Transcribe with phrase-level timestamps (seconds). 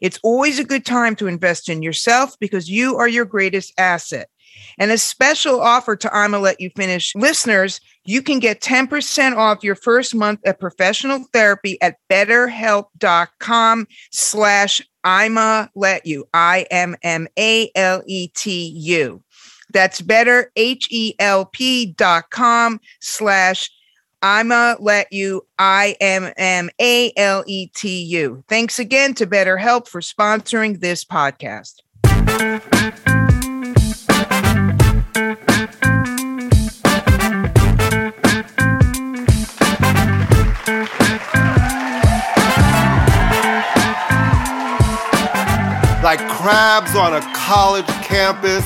[0.00, 4.28] It's always a good time to invest in yourself because you are your greatest asset.
[4.78, 9.62] And a special offer to I'ma Let You Finish listeners, you can get 10% off
[9.62, 16.92] your first month of professional therapy at betterhelp.com slash I'ma Let You, I-M-M-A-L-E-T-U.
[19.72, 23.70] That's better, H-E-L-P dot com slash
[24.22, 28.44] I'ma let you, I M M A L E T U.
[28.48, 31.80] Thanks again to BetterHelp for sponsoring this podcast.
[46.02, 48.64] like crabs on a college campus.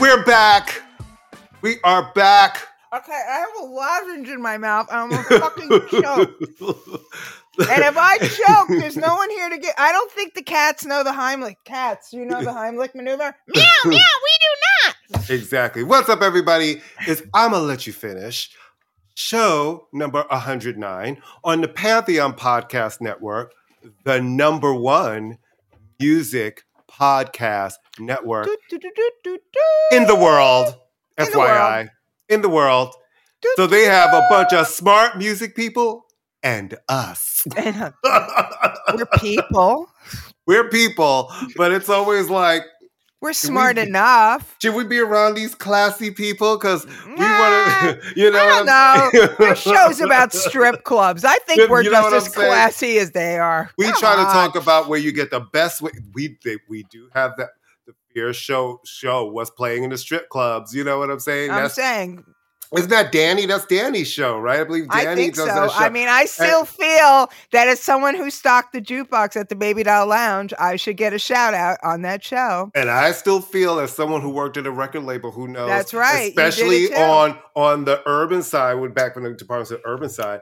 [0.00, 0.82] We're back.
[1.62, 2.67] We are back.
[2.90, 4.88] Okay, I have a lozenge in my mouth.
[4.90, 6.40] I'm a fucking choke.
[6.40, 9.74] and if I choke, there's no one here to get.
[9.76, 11.56] I don't think the cats know the Heimlich.
[11.64, 13.34] Cats, you know the Heimlich maneuver?
[13.48, 15.30] meow, meow, we do not.
[15.30, 15.82] Exactly.
[15.82, 16.80] What's up, everybody?
[17.06, 18.50] Is I'm gonna let you finish.
[19.14, 23.52] Show number 109 on the Pantheon Podcast Network,
[24.04, 25.38] the number one
[26.00, 28.48] music podcast network
[29.90, 30.74] in the world.
[31.18, 31.90] In the world.
[32.28, 32.94] In the world.
[33.56, 36.06] So they have a bunch of smart music people
[36.42, 37.44] and us.
[37.56, 39.88] And, uh, We're people.
[40.46, 42.62] We're people, but it's always like,
[43.20, 44.56] We're smart be- enough.
[44.62, 46.56] should we be around these classy people?
[46.56, 48.38] Because we Nah, want to, you know.
[48.38, 49.46] I don't know.
[49.46, 51.24] This show's about strip clubs.
[51.24, 52.48] I think You we're know just as saying?
[52.48, 53.70] classy as they are.
[53.78, 55.90] we Come try to talk about where you get the best way.
[56.14, 57.50] We they, we do have that.
[58.18, 60.74] Fear show show what's playing in the strip clubs.
[60.74, 61.52] You know what I'm saying?
[61.52, 62.24] I'm That's saying,
[62.74, 63.46] isn't that Danny?
[63.46, 64.58] That's Danny's show, right?
[64.58, 65.54] I believe Danny I think does so.
[65.54, 65.78] that show.
[65.78, 69.84] I mean, I still feel that as someone who stocked the jukebox at the Baby
[69.84, 72.72] Doll Lounge, I should get a shout out on that show.
[72.74, 75.94] and I still feel as someone who worked at a record label who knows That's
[75.94, 76.30] right.
[76.30, 80.40] Especially on on the urban side when back when the department said urban side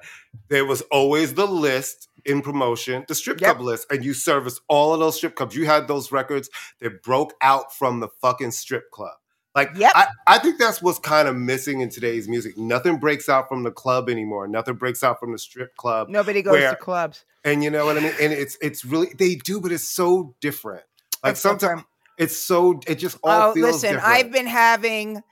[0.48, 3.56] there was always the list in promotion the strip Yep.
[3.56, 6.50] club list and you serviced all of those strip clubs you had those records
[6.80, 9.14] that broke out from the fucking strip club
[9.54, 9.92] like Yep.
[9.94, 13.62] I, I think that's what's kind of missing in today's music nothing breaks out from
[13.62, 17.24] the club anymore nothing breaks out from the strip club Nobody goes Where- to clubs.
[17.44, 20.34] and you know what i mean and it's it's really they do but it's so
[20.40, 20.82] different
[21.24, 21.82] like It's sometimes
[22.18, 24.06] it's so it just all Oh, feels listen, different.
[24.08, 25.22] I've been having,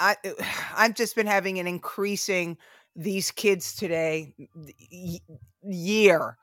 [0.00, 0.16] I,
[0.76, 2.58] I've just been having an increasing
[2.98, 5.20] these kids today y-
[5.62, 6.36] year.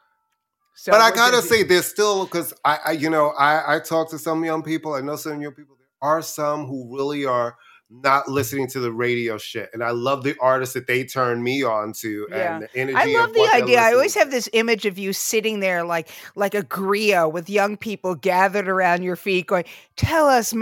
[0.75, 4.09] So but I gotta say, there's still because I, I, you know, I, I talk
[4.11, 4.93] to some young people.
[4.93, 5.75] I know some young people.
[5.77, 7.55] There are some who really are
[7.89, 11.63] not listening to the radio shit, and I love the artists that they turn me
[11.63, 12.55] on to, Yeah.
[12.55, 12.97] and the energy.
[12.97, 13.79] I love the idea.
[13.79, 17.77] I always have this image of you sitting there like like a griot with young
[17.77, 19.65] people gathered around your feet, going,
[19.97, 20.53] "Tell us,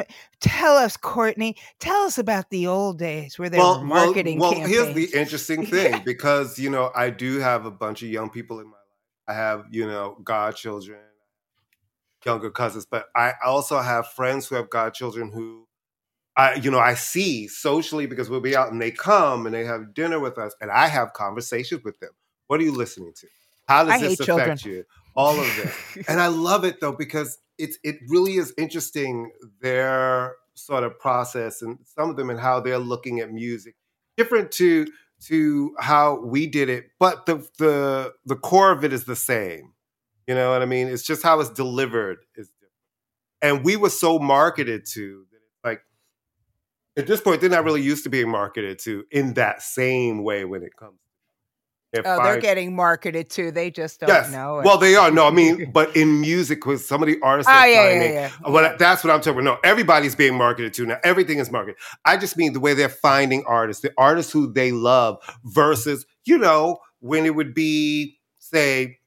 [0.42, 4.52] tell us, Courtney, tell us about the old days where there well, were marketing well,
[4.52, 6.00] well, here's the interesting thing Yeah.
[6.00, 8.80] because you know I do have a bunch of young people in my life.
[9.30, 11.00] I have you know godchildren,
[12.26, 15.68] younger cousins, but I also have friends who have godchildren who
[16.36, 19.66] I you know I see socially because we'll be out and they come and they
[19.66, 22.12] have dinner with us and I have conversations with them.
[22.48, 23.28] What are you listening to?
[23.68, 24.58] How does I this affect children.
[24.64, 24.86] you?
[25.16, 26.06] All of this.
[26.08, 29.32] and I love it though because it's it really is interesting
[29.62, 33.76] their sort of process and some of them and how they're looking at music
[34.18, 34.88] different to
[35.22, 39.74] to how we did it but the the the core of it is the same
[40.28, 43.90] you know what i mean it's just how it's delivered is different and we were
[43.90, 45.33] so marketed to that it's like
[46.98, 50.46] at this point they're not really used to being marketed to in that same way
[50.46, 51.00] when it comes
[51.92, 53.52] They're oh, they're getting marketed too.
[53.52, 54.32] They just don't yes.
[54.32, 54.60] know.
[54.60, 54.66] It.
[54.66, 55.12] Well, they are.
[55.12, 58.32] No, I mean, but in music, with some of the artists, oh, yeah, yeah, yeah.
[58.50, 59.44] Well, that's what I'm talking about.
[59.44, 60.98] No, everybody's being marketed to now.
[61.04, 61.76] Everything is marketed.
[62.04, 66.40] I just mean the way they're finding artists, the artists who they love, versus you
[66.40, 68.98] know when it would be say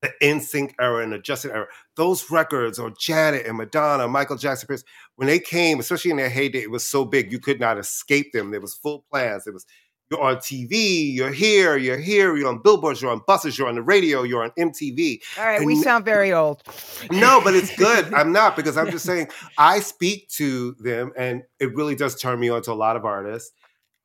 [0.00, 1.66] the NSYNC era and the Justin era.
[1.96, 4.84] Those records, or Janet and Madonna, Michael Jackson, Prince,
[5.16, 8.32] when they came, especially in their heyday, it was so big you could not escape
[8.32, 8.50] them.
[8.50, 9.46] There was full plans.
[9.46, 9.66] It was
[10.10, 13.74] you're on TV, you're here, you're here, you're on billboards, you're on buses, you're on
[13.74, 15.20] the radio, you're on MTV.
[15.38, 16.62] All right, and we sound very old.
[17.10, 18.12] No, but it's good.
[18.14, 19.28] I'm not because I'm just saying
[19.58, 23.04] I speak to them and it really does turn me on to a lot of
[23.04, 23.52] artists,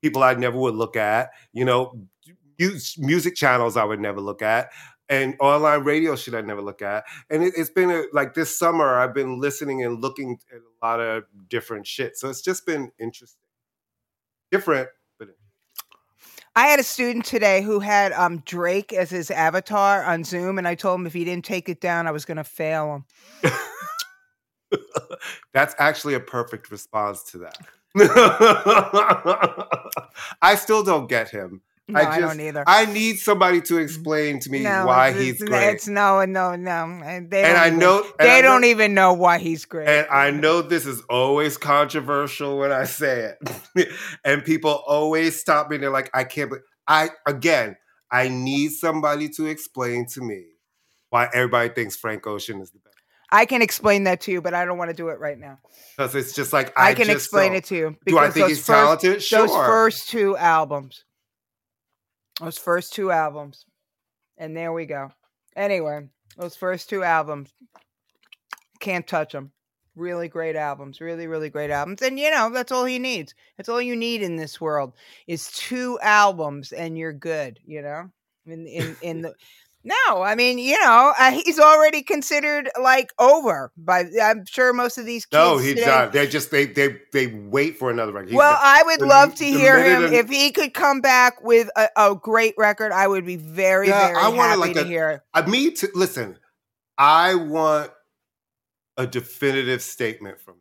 [0.01, 1.93] people I never would look at, you know,
[2.97, 4.69] music channels I would never look at.
[5.09, 7.03] And online radio shit I never look at.
[7.29, 10.85] And it, has been a, like this summer, I've been listening and looking at a
[10.85, 12.17] lot of different shit.
[12.17, 13.39] So it's just been interesting.
[14.49, 14.87] Different,
[16.55, 20.67] I had a student today who had um, Drake as his avatar on Zoom, and
[20.67, 23.03] I told him if he didn't take it down, I was going to fail
[23.43, 23.51] him.
[25.53, 27.57] That's actually a perfect response to that.
[30.43, 31.61] I still don't get him.
[31.89, 32.63] No, I, just, I, don't either.
[32.65, 33.83] I need somebody to mm-hmm.
[33.83, 35.73] explain to me no, why he's great.
[35.73, 37.01] It's no, no, no.
[37.03, 39.89] And, they and I even, know they I don't know, even know why he's great.
[39.89, 43.35] And I know this is always controversial when I say
[43.75, 43.89] it,
[44.23, 45.75] and people always stop me.
[45.75, 47.75] And They're like, "I can't." But I again,
[48.09, 50.45] I need somebody to explain to me
[51.09, 52.95] why everybody thinks Frank Ocean is the best.
[53.29, 55.57] I can explain that to you, but I don't want to do it right now.
[55.97, 57.57] Because it's just like I, I can explain don't.
[57.57, 57.97] it to you.
[58.05, 59.21] Do I think he's first, talented?
[59.21, 59.47] Sure.
[59.47, 61.03] Those first two albums
[62.43, 63.65] those first two albums.
[64.37, 65.11] And there we go.
[65.55, 66.07] Anyway,
[66.37, 67.53] those first two albums.
[68.79, 69.51] Can't touch them.
[69.95, 70.99] Really great albums.
[70.99, 72.01] Really, really great albums.
[72.01, 73.33] And you know, that's all he needs.
[73.57, 74.93] That's all you need in this world
[75.27, 78.09] is two albums and you're good, you know?
[78.45, 79.33] In in in the
[79.83, 83.71] no, I mean, you know, uh, he's already considered like over.
[83.77, 85.37] But I'm sure most of these kids.
[85.37, 86.13] No, he's today, not.
[86.13, 88.29] They just they they they wait for another record.
[88.29, 91.43] He's well, the, I would love to hear him and, if he could come back
[91.43, 92.93] with a, a, great record.
[92.93, 95.23] I would be very yeah, very I happy like to a, hear.
[95.33, 96.39] I mean, to listen.
[96.97, 97.91] I want
[98.97, 100.55] a definitive statement from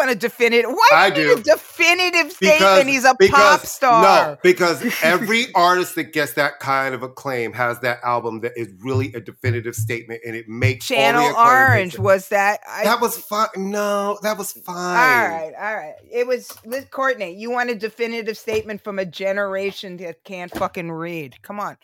[0.00, 0.70] want a definitive.
[0.70, 2.58] Why I do a definitive statement?
[2.60, 4.02] Because, He's a because, pop star.
[4.02, 8.68] No, because every artist that gets that kind of acclaim has that album that is
[8.80, 12.60] really a definitive statement, and it makes Channel Orange was that.
[12.68, 13.48] I, that was fine.
[13.56, 14.76] No, that was fine.
[14.76, 15.94] All right, all right.
[16.10, 17.34] It was with Courtney.
[17.36, 21.40] You want a definitive statement from a generation that can't fucking read?
[21.42, 21.76] Come on.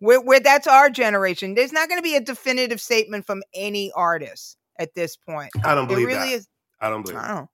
[0.00, 1.54] We're, we're that's our generation.
[1.54, 5.50] There's not going to be a definitive statement from any artist at this point.
[5.64, 6.34] I don't believe it really that.
[6.34, 6.48] Is,
[6.80, 7.18] I don't believe.
[7.18, 7.48] I don't.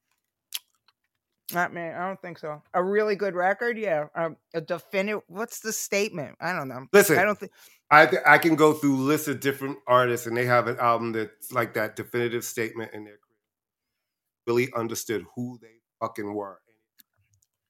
[1.52, 1.82] Not me.
[1.82, 2.62] I don't think so.
[2.74, 4.06] A really good record, yeah.
[4.14, 5.22] Um, a definitive.
[5.26, 6.36] What's the statement?
[6.40, 6.86] I don't know.
[6.92, 7.52] Listen, I don't think.
[7.90, 11.12] I th- I can go through lists of different artists, and they have an album
[11.12, 13.26] that's like that definitive statement in their career.
[14.46, 16.60] Really understood who they fucking were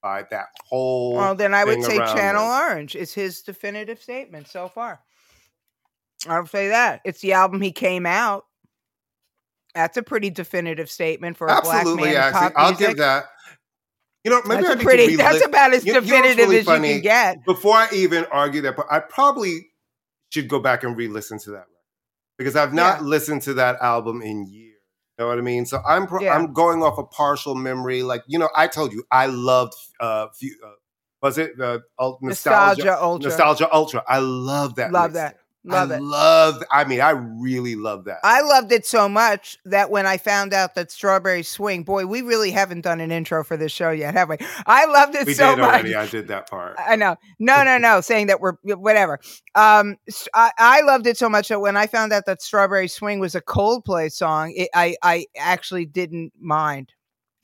[0.02, 1.14] by that whole.
[1.14, 2.50] Well, then I would say Channel them.
[2.50, 5.00] Orange is his definitive statement so far.
[6.28, 8.44] I'll say that it's the album he came out.
[9.74, 12.34] That's a pretty definitive statement for a Absolutely, black man.
[12.34, 13.24] Absolutely, I'll give that.
[14.24, 15.16] You know, maybe that's I pretty.
[15.16, 16.88] That's about as you, definitive you know really as funny?
[16.88, 17.44] you can get.
[17.44, 19.68] Before I even argue that, but I probably
[20.30, 21.66] should go back and re-listen to that
[22.36, 23.06] because I've not yeah.
[23.06, 24.76] listened to that album in years.
[25.18, 25.66] You know what I mean?
[25.66, 26.34] So I'm pro- yeah.
[26.34, 28.02] I'm going off a partial memory.
[28.02, 29.74] Like you know, I told you I loved.
[29.98, 30.70] Uh, few, uh
[31.22, 33.28] was it the uh, nostalgia, nostalgia ultra?
[33.28, 34.04] Nostalgia ultra.
[34.08, 34.90] I love that.
[34.90, 35.36] Love that.
[35.62, 36.02] Love I it.
[36.02, 36.62] Love.
[36.70, 38.20] I mean, I really love that.
[38.24, 42.22] I loved it so much that when I found out that Strawberry Swing, boy, we
[42.22, 44.38] really haven't done an intro for this show yet, have we?
[44.66, 45.68] I loved it so we so did much.
[45.68, 45.94] Already.
[45.94, 46.76] I did that part.
[46.78, 47.16] I know.
[47.38, 48.00] No, no, no.
[48.00, 49.20] saying that we're whatever.
[49.54, 49.98] Um,
[50.32, 53.34] I, I loved it so much that when I found out that Strawberry Swing was
[53.34, 56.94] a Coldplay song, it, I I actually didn't mind.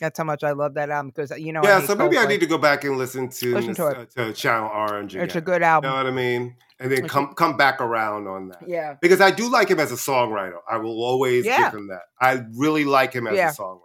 [0.00, 1.61] That's how much I love that album because you know.
[1.64, 2.25] Yeah, so maybe Coldplay.
[2.25, 5.14] I need to go back and listen to listen to, uh, to Channel Orange.
[5.14, 5.26] Again.
[5.26, 5.90] It's a good album.
[5.90, 6.56] You know what I mean?
[6.78, 8.68] And then come come back around on that.
[8.68, 8.97] Yeah.
[9.00, 10.59] Because I do like him as a songwriter.
[10.71, 11.71] I will always yeah.
[11.71, 12.02] give him that.
[12.21, 13.50] I really like him as yeah.
[13.50, 13.80] a songwriter.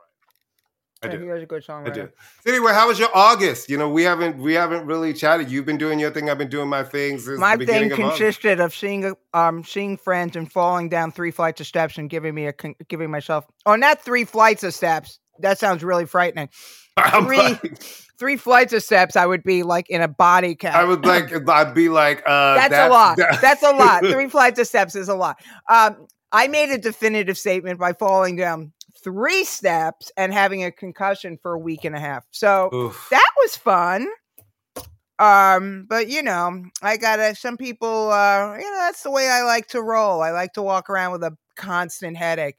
[1.03, 1.23] I yeah, do.
[1.23, 1.89] He was a good songwriter.
[1.89, 2.09] I do.
[2.43, 3.69] So anyway, how was your August?
[3.69, 5.49] You know, we haven't we haven't really chatted.
[5.49, 6.29] You've been doing your thing.
[6.29, 7.27] I've been doing my things.
[7.27, 11.97] my thing consisted of seeing um seeing friends and falling down three flights of steps
[11.97, 12.53] and giving me a
[12.87, 15.19] giving myself oh not three flights of steps.
[15.39, 16.49] That sounds really frightening.
[17.25, 17.57] three
[18.19, 20.75] three flights of steps, I would be like in a body count.
[20.75, 23.17] I would like I'd be like uh that's, that's a lot.
[23.17, 24.05] That- that's a lot.
[24.05, 25.37] Three flights of steps is a lot.
[25.69, 28.71] Um I made a definitive statement by falling down
[29.03, 32.23] three steps and having a concussion for a week and a half.
[32.31, 33.07] So Oof.
[33.11, 34.07] that was fun.
[35.19, 37.35] Um, but you know, I gotta.
[37.35, 40.21] Some people, uh, you know, that's the way I like to roll.
[40.21, 42.57] I like to walk around with a constant headache.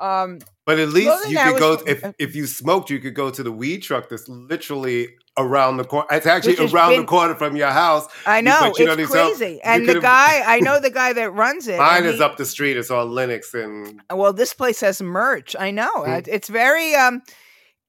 [0.00, 3.30] Um, But at least you could go was- if if you smoked, you could go
[3.30, 5.08] to the weed truck that's literally
[5.38, 6.06] around the corner.
[6.10, 8.06] It's actually around the corner from your house.
[8.26, 9.06] I know you it's what I mean?
[9.06, 11.78] So crazy, and the guy, I know the guy that runs it.
[11.78, 12.76] Mine is he- up the street.
[12.76, 15.54] It's all Linux and Well, this place has merch.
[15.58, 16.26] I know Mm.
[16.28, 16.94] It's very.
[16.94, 17.22] Um,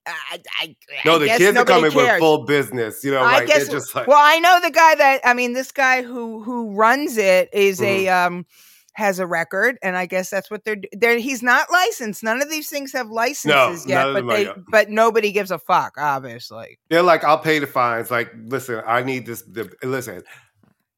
[0.06, 3.02] I, I, no, the kids are coming with full business.
[3.04, 3.68] You know, I like guess.
[3.68, 5.20] just like well, I know the guy that.
[5.24, 8.34] I mean, this guy who who runs it is a Mm-hmm.
[8.36, 8.46] um
[8.94, 10.76] has a record, and I guess that's what they're.
[10.92, 12.22] They're he's not licensed.
[12.22, 14.56] None of these things have licenses yet, none of but they yet.
[14.70, 15.94] but nobody gives a fuck.
[15.98, 18.10] Obviously, they're like, I'll pay the fines.
[18.10, 19.42] Like, listen, I need this.
[19.42, 20.22] The, listen,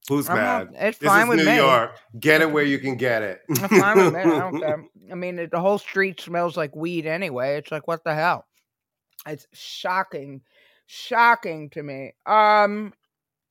[0.08, 0.72] who's I'm mad?
[0.72, 1.56] not- it's this fine with New me.
[1.56, 1.96] York.
[2.20, 3.40] Get it where you can get it.
[3.48, 4.20] It's fine with me.
[4.20, 4.84] I don't care.
[5.10, 7.56] I mean, the whole street smells like weed anyway.
[7.56, 8.44] It's like, what the hell?
[9.26, 10.42] It's shocking,
[10.86, 12.12] shocking to me.
[12.26, 12.92] Um,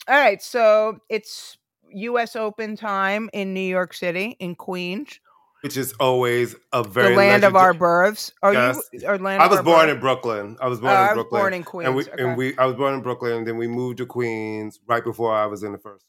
[0.07, 1.57] all right, so it's
[1.91, 2.35] U.S.
[2.35, 5.19] Open time in New York City, in Queens,
[5.61, 8.31] Which is always a very the land of our births.
[8.43, 8.81] Are Yes.
[8.93, 9.07] you?
[9.07, 9.93] Or land I was born births?
[9.93, 10.57] in Brooklyn.
[10.61, 11.41] I was born in Brooklyn.
[11.41, 11.87] I was born in Queens.
[11.87, 12.23] and we okay.
[12.23, 15.33] and we I was born in Brooklyn and then we moved to Queens right before
[15.33, 16.05] I was in the first.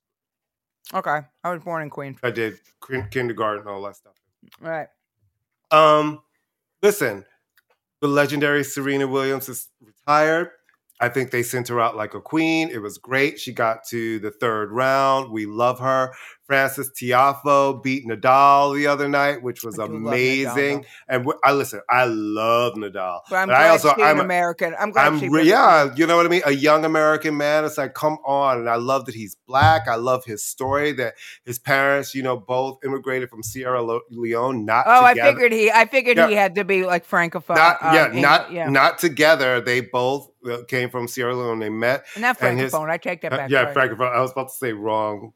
[0.95, 2.19] okay, I was born in Queens.
[2.23, 4.15] I did kin- kindergarten all that stuff.
[4.63, 4.89] All right.
[5.71, 6.23] Um,
[6.83, 7.25] listen,
[8.01, 10.51] the legendary Serena Williams is retired.
[11.01, 12.71] I think they sent her out like a queen.
[12.71, 13.39] It was great.
[13.39, 15.31] She got to the third round.
[15.31, 16.13] We love her.
[16.47, 20.85] Frances Tiafoe beat Nadal the other night, which was Nadal, amazing.
[21.09, 21.81] and w- I listen.
[21.91, 23.21] I love Nadal.
[23.29, 24.75] But I'm But glad I also she's I'm an American.
[24.79, 26.43] I'm glad I'm she yeah, you know what I mean.
[26.47, 27.65] A young American man.
[27.65, 29.89] It's like, come on, and I love that he's black.
[29.89, 34.65] I love his story that his parents, you know, both immigrated from Sierra Leone.
[34.65, 35.71] Not Oh, I figured he.
[35.73, 36.29] I figured Yeah.
[36.29, 37.57] he had to be like francophone.
[37.57, 38.69] not um, yeah, not yeah.
[38.69, 39.61] not together.
[39.61, 41.59] They both uh, came from Sierra Leone.
[41.59, 42.05] They met.
[42.17, 42.91] Not and his- francophone.
[42.91, 43.51] I take that uh, back.
[43.51, 43.89] yeah, sorry.
[43.89, 44.15] francophone.
[44.15, 45.33] I was about to say wrong.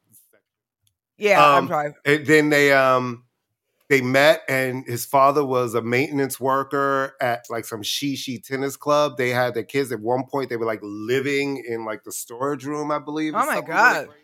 [1.21, 1.93] Yeah, I'm Um, sorry.
[2.05, 3.23] And then they um
[3.89, 9.17] they met, and his father was a maintenance worker at like some shishi tennis club.
[9.17, 10.49] They had their kids at one point.
[10.49, 13.33] They were like living in like the storage room, I believe.
[13.35, 14.07] Oh my God.
[14.07, 14.17] crazy.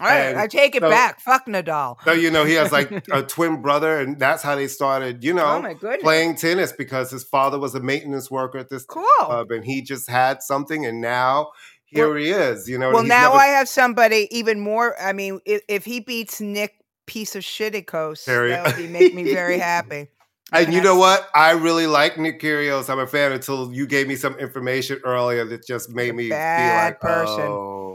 [0.00, 1.20] All right, and I take it so- back.
[1.20, 1.96] Fuck Nadal.
[2.04, 5.24] So you know he has like a twin brother, and that's how they started.
[5.24, 6.02] You oh know, goodness.
[6.02, 9.04] playing tennis because his father was a maintenance worker at this cool.
[9.20, 11.50] club, and he just had something, and now
[11.88, 12.68] here Well- he is.
[12.68, 15.00] You know, well, now never- I have somebody even more.
[15.00, 16.74] I mean, if, if he beats Nick
[17.06, 20.08] piece of shitikos, Very- that would make me very happy.
[20.50, 21.28] And you know what?
[21.34, 22.88] I really like Nick Kyrgios.
[22.88, 26.96] I'm a fan until you gave me some information earlier that just made me bad
[27.02, 27.44] feel like, person.
[27.44, 27.87] oh.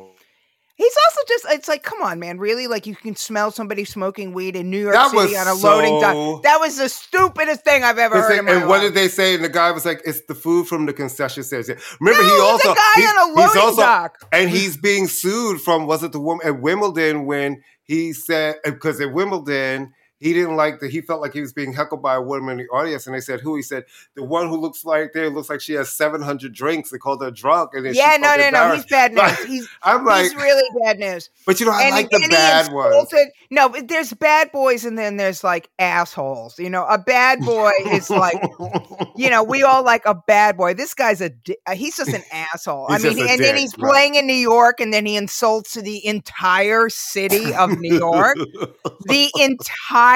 [0.76, 2.40] He's also just, it's like, come on, man.
[2.40, 2.66] Really?
[2.66, 5.54] Like, you can smell somebody smoking weed in New York That City was on a
[5.54, 6.44] loading so- dock.
[6.44, 9.36] That was the stupidest thing I've ever heard like- and what did they say?
[9.36, 11.68] And the guy was like, "It's the food from the concession stand."
[12.02, 14.18] Remember, no, he also guy he- on a he's loading also dock.
[14.32, 19.00] and he's being sued from was it the woman at Wimbledon when he said because
[19.00, 22.22] at Wimbledon he didn't like that he felt like he was being heckled by a
[22.22, 23.84] woman in the audience and they said who he said
[24.16, 27.30] the one who looks like there looks like she has 700 drinks they called her
[27.30, 28.76] drunk and then Yeah, no, no, no.
[28.76, 29.22] He's bad news.
[29.22, 31.30] Like, He's, I'm like he's really bad news.
[31.46, 33.14] but you know I and like he, the bad ones
[33.52, 36.58] No, but there's bad boys and then there's like assholes.
[36.58, 38.42] You know, a bad boy is like,
[39.18, 40.74] you know, we all like a bad boy.
[40.74, 41.32] This guy's a,
[41.68, 42.88] uh, he's just an asshole.
[42.90, 43.92] I mean, and then he's right.
[43.92, 48.38] playing in New York and then he insults the entire city of New York.
[49.06, 50.13] the entire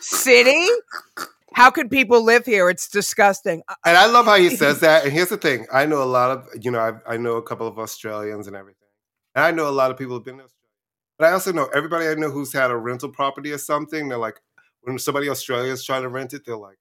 [0.00, 0.66] city.
[1.54, 2.68] How could people live here?
[2.68, 3.62] It's disgusting.
[3.68, 5.04] Uh, And I love how he says that.
[5.04, 7.42] And here's the thing: I know a lot of you know I, I know a
[7.42, 8.88] couple of Australians and everything,
[9.34, 10.60] and I know a lot of people have been to Australia.
[11.18, 14.08] But I also know everybody I know who's had a rental property or something.
[14.08, 14.40] They're like,
[14.82, 16.78] when somebody Australia is trying to rent it, they're like,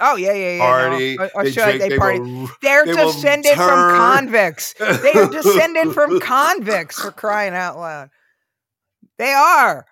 [0.00, 0.58] Oh yeah, yeah, yeah.
[0.58, 0.64] no.
[0.64, 1.18] party.
[1.18, 2.20] Au- they, drink, they, they party.
[2.20, 4.72] Will, They're they descended from convicts.
[4.78, 8.08] They are descended from convicts for crying out loud.
[9.20, 9.86] They are.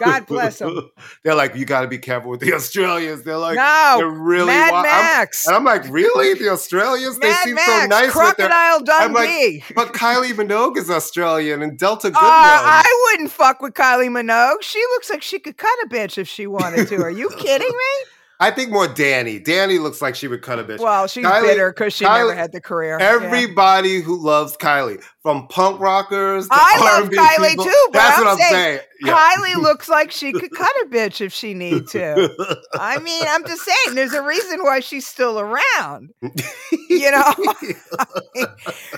[0.00, 0.90] God bless them.
[1.24, 3.22] they're like, you got to be careful with the Australians.
[3.22, 5.46] They're like, they're no, really Mad wi- I'm- Max.
[5.46, 6.34] and I'm like, really?
[6.34, 7.18] The Australians?
[7.18, 7.68] They Mad seem Max.
[7.82, 8.48] so nice with their.
[8.48, 9.64] Crocodile I'm like, Dundee.
[9.74, 12.18] But Kylie Minogue is Australian and Delta Uh, Goodrem.
[12.20, 14.62] I wouldn't fuck with Kylie Minogue.
[14.62, 16.96] She looks like she could cut a bitch if she wanted to.
[17.02, 18.06] Are you kidding me?
[18.40, 19.44] I think more Dannii.
[19.44, 20.78] Dannii looks like she would cut a bitch.
[20.78, 22.96] Well, she's Kylie- bitter because she Kylie- never had the career.
[23.00, 23.06] Yeah.
[23.14, 26.48] Everybody who loves Kylie, from punk rockers.
[26.48, 27.64] To I love Kylie people.
[27.66, 28.80] too, but That's I'm what I'm saying saying.
[29.00, 29.12] Yeah.
[29.36, 32.58] Kylie looks like she could cut a bitch if she need to.
[32.74, 36.10] I mean, I'm just saying, there's a reason why she's still around.
[36.88, 37.34] You know,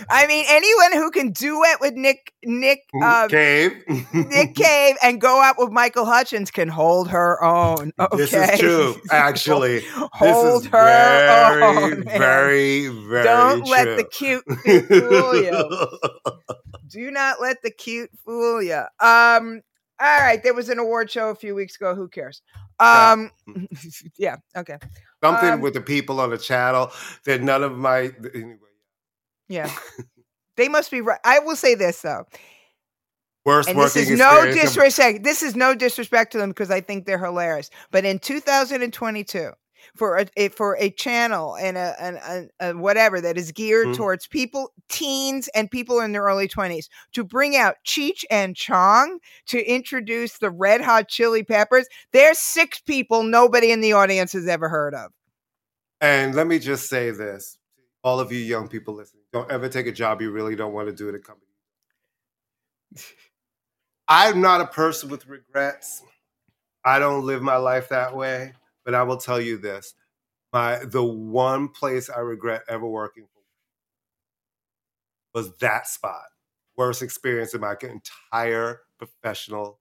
[0.08, 3.72] I mean, anyone who can duet with Nick Nick uh, Cave.
[4.14, 7.92] Nick Cave and go out with Michael Hutchence can hold her own.
[7.99, 9.82] Okay, This is true, actually.
[10.12, 12.04] hold her very, own.
[12.04, 16.19] very, very Don't let the cute fool you.
[16.88, 18.82] Do not let the cute fool you.
[19.00, 19.62] Um.
[20.02, 21.94] All right, there was an award show a few weeks ago.
[21.94, 22.42] Who cares?
[22.78, 23.30] Um.
[24.16, 24.36] Yeah.
[24.56, 24.78] Okay.
[25.22, 26.90] Something Um, with the people on the channel
[27.26, 28.56] that none of my anyway.
[29.48, 29.70] Yeah.
[30.56, 31.20] they must be right.
[31.24, 32.24] I will say this though,
[33.44, 35.24] Worst and this working is no of- disrespect.
[35.24, 37.68] This is no disrespect to them because I think they're hilarious.
[37.90, 39.50] But in 2022,
[39.94, 43.88] for a, a for a channel and a, an a, a whatever that is geared
[43.88, 43.96] Mhm.
[43.96, 49.18] towards people, teens and people in their early 20s, to bring out Cheech and Chong
[49.46, 51.87] to introduce the Red Hot Chili Peppers.
[52.12, 55.12] There's six people nobody in the audience has ever heard of.
[56.00, 57.58] And let me just say this.
[58.02, 60.88] All of you young people listening, don't ever take a job you really don't want
[60.88, 61.46] to do at a company.
[64.08, 66.02] I'm not a person with regrets.
[66.84, 69.94] I don't live my life that way, but I will tell you this.
[70.52, 73.40] My the one place I regret ever working for
[75.38, 76.25] was that spot.
[76.76, 79.78] Worst experience in my entire professional.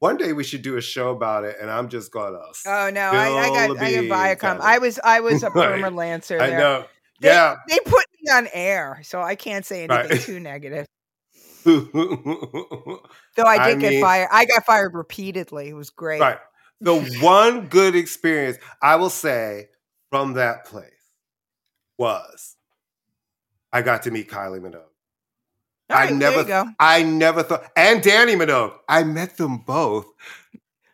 [0.00, 2.40] One day we should do a show about it, and I'm just gonna.
[2.66, 4.60] Oh no, I, I got I got Viacom.
[4.60, 5.80] I was I was a Right.
[5.80, 6.58] perma lancer I there.
[6.58, 6.84] know.
[7.20, 7.56] They, yeah.
[7.68, 10.20] they put me on air, so I can't say anything Right.
[10.20, 10.86] too negative.
[11.64, 13.00] Though
[13.38, 14.28] I I did get mean- fired.
[14.30, 15.68] I got fired repeatedly.
[15.68, 16.20] It was great.
[16.84, 19.68] The one good experience I will say
[20.10, 20.90] from that place
[21.98, 22.56] was
[23.72, 24.82] I got to meet Kylie Minogue.
[25.90, 26.70] All I never- there you go.
[26.78, 28.78] I never thought, and Dannii Minogue.
[28.88, 30.06] I met them both.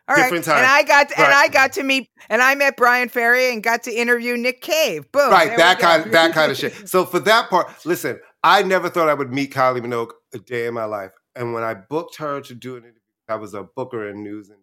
[0.07, 0.65] All right, different and.
[0.65, 3.83] I got to, and I got to meet and I met Bryan Ferry and got
[3.83, 5.09] to interview Nick Cave.
[5.11, 6.73] Boom, right, that kind, that kind of shit.
[6.89, 10.65] So for that part, listen, I never thought I would meet Kylie Minogue a day
[10.67, 13.63] in my life, and when I booked her to do an interview, I was a
[13.63, 14.59] booker in News and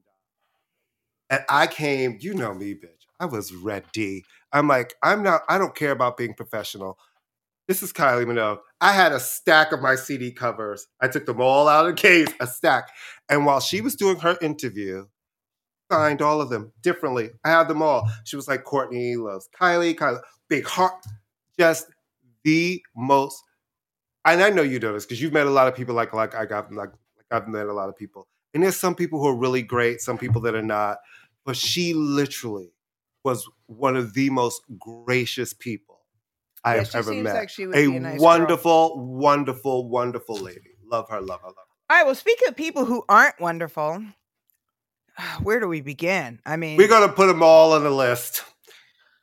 [1.30, 2.18] and I came.
[2.20, 3.06] You know me, bitch.
[3.20, 4.24] I was ready.
[4.52, 5.42] I'm like, I'm not.
[5.48, 6.98] I don't care about being professional.
[7.66, 8.60] This is Kylie Minogue.
[8.80, 10.86] I had a stack of my CD covers.
[11.02, 12.88] I took them all out of the case, a stack.
[13.28, 15.04] And while she was doing her interview,
[15.92, 17.30] signed all of them differently.
[17.44, 18.08] I had them all.
[18.24, 21.04] She was like, Courtney loves Kylie, Kylie, big heart,
[21.58, 21.88] just
[22.44, 23.42] the most.
[24.24, 26.34] And I know you know this because you've met a lot of people like like
[26.34, 28.28] I got like, like I've met a lot of people.
[28.54, 30.98] And there's some people who are really great, some people that are not.
[31.48, 32.74] But she literally
[33.24, 36.00] was one of the most gracious people
[36.62, 37.34] I Yeah, have ever met.
[37.36, 38.20] like a a nice girl.
[38.20, 40.72] wonderful, wonderful, wonderful lady.
[40.84, 41.62] Love her, love her, love her.
[41.88, 42.04] All right.
[42.04, 44.04] Well, speaking of people who aren't wonderful,
[45.42, 46.38] where do we begin?
[46.44, 48.44] I mean, We're gonna put them all on the list.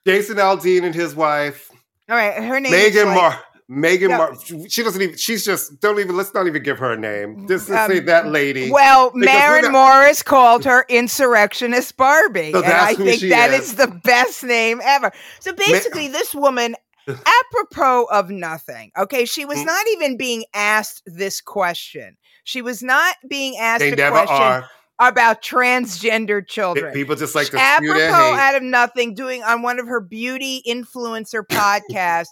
[0.08, 1.70] Jason Aldean and his wife,
[2.10, 2.44] all right.
[2.44, 3.44] Her name is Megan like, Mar.
[3.68, 4.18] Megan No.
[4.18, 4.36] Mar.
[4.70, 5.18] She doesn't even.
[5.18, 5.80] She's just.
[5.80, 6.16] Don't even.
[6.16, 7.48] Let's not even give her a name.
[7.48, 8.70] Just Um, say that lady.
[8.72, 12.52] Well, Because we're Maren not- Morris called her insurrectionist Barbie.
[12.52, 13.70] So and I think that is.
[13.70, 15.12] is the best name ever.
[15.40, 16.76] So basically, this woman,
[17.08, 19.66] apropos of nothing, okay, she was Mm.
[19.66, 22.18] not even being asked this question.
[22.44, 24.70] She was not being asked they a never question are.
[25.00, 26.94] about transgender children.
[26.94, 27.92] People just like to apropos
[28.38, 32.28] out of nothing, doing on one of her beauty influencer podcasts,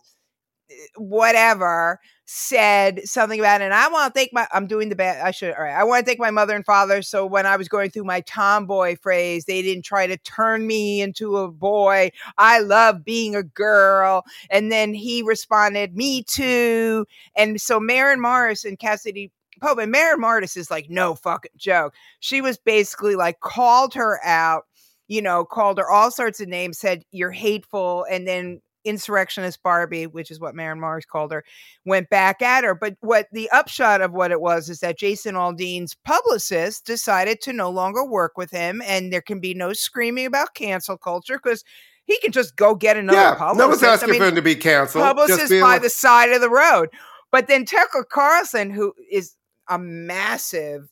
[0.74, 3.66] Eh, whatever, said something about it.
[3.66, 5.76] And I want to thank my, I'm doing the bad, I should, all right.
[5.76, 7.02] I want to thank my mother and father.
[7.02, 11.02] So when I was going through my tomboy phrase, they didn't try to turn me
[11.02, 12.12] into a boy.
[12.38, 14.24] I love being a girl.
[14.50, 17.06] And then he responded, me too.
[17.36, 19.32] And so Maren Morris and Cassadee
[19.62, 21.94] Pope and Maren Morris is like, no fucking joke.
[22.20, 24.64] She was basically like called her out,
[25.08, 30.08] you know, called her all sorts of names, said you're hateful, and then insurrectionist Barbie,
[30.08, 31.44] which is what Maren Morris called her,
[31.86, 32.76] went back at her.
[32.76, 37.54] But what the upshot of what it was is that Jason Aldean's publicist decided to
[37.54, 41.64] no longer work with him, and there can be no screaming about cancel culture because
[42.06, 43.60] he can just go get another yeah, publicist.
[43.60, 45.04] no one's I asking mean, for him to be canceled.
[45.04, 46.90] Publicist by like, the side of the road.
[47.32, 49.36] But then Tucker Carlson, who is
[49.70, 50.90] a massive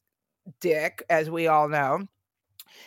[0.60, 2.08] dick, as we all know,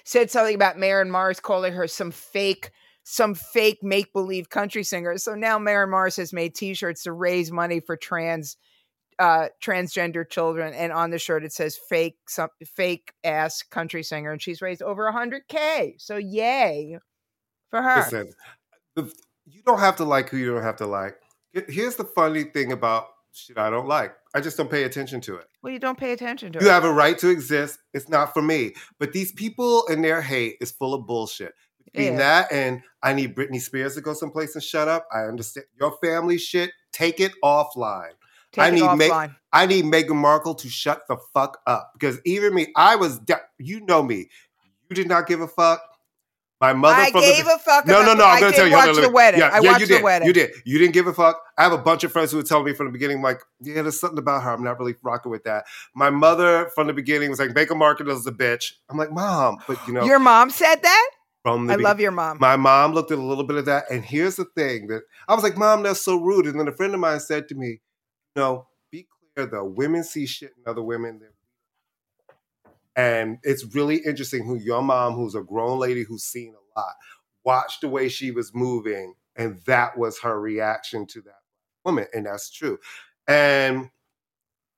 [0.05, 2.71] said something about Maren Morris calling her some fake,
[3.05, 5.17] some fake make believe country singer.
[5.19, 8.57] So now Maren Morris has made T-shirts to raise money for trans.
[9.17, 14.33] Uh, transgender children, and on the shirt it says "fake some fake ass country singer,"
[14.33, 15.95] and she's raised over a hundred k.
[15.99, 16.99] So yay
[17.71, 17.99] for her.
[17.99, 18.33] Listen,
[19.47, 21.15] you don't have to like who you don't have to like.
[21.69, 24.17] Here's the funny thing about shit I don't like.
[24.35, 25.47] I just don't pay attention to it.
[25.63, 26.69] Well, you don't pay attention to You it.
[26.69, 27.79] You have a right to exist.
[27.93, 28.75] It's not for me.
[28.99, 31.55] But these people and their hate is full of bullshit.
[31.95, 32.19] Between Yeah.
[32.19, 35.07] that and I need Britney Spears to go someplace and shut up.
[35.15, 36.73] I understand your family shit.
[36.93, 38.13] Take it offline.
[38.53, 39.37] Take I it need offline.
[39.53, 43.19] I need Meghan Markle to shut the fuck up because even me, I was.
[43.21, 44.29] De- you know me.
[44.91, 45.81] You did not give a fuck.
[46.61, 47.87] My mother I from gave the a fuck.
[47.87, 48.25] no, no, no.
[48.25, 48.75] I'm going to tell you.
[48.75, 49.41] Watch the wedding.
[49.41, 49.99] Yeah, I yeah, watched you did.
[50.01, 50.27] the wedding.
[50.29, 50.51] You did.
[50.65, 51.41] You didn't give a fuck.
[51.59, 53.83] I have a bunch of friends who would tell me from the beginning, like, yeah,
[53.83, 54.51] there's something about her.
[54.53, 55.65] I'm not really rocking with that.
[55.95, 58.73] My mother from the beginning was like, Baker Market is a bitch.
[58.89, 61.11] I'm like, mom, but you know, Your mom said that.
[61.45, 62.39] From I be- love your mom.
[62.41, 65.35] my mom looked at a little bit of that, and here's the thing that I
[65.35, 66.47] was like, Mom, that's so rude.
[66.47, 67.83] And then a friend of mine said to me,
[68.35, 71.21] No, be clear though, women see shit in other women.
[72.97, 76.95] And it's really interesting who your mom, who's a grown lady who's seen a lot,
[77.45, 81.41] watched the way she was moving, and that was her reaction to that
[81.85, 82.07] woman.
[82.15, 82.79] And that's true.
[83.29, 83.91] And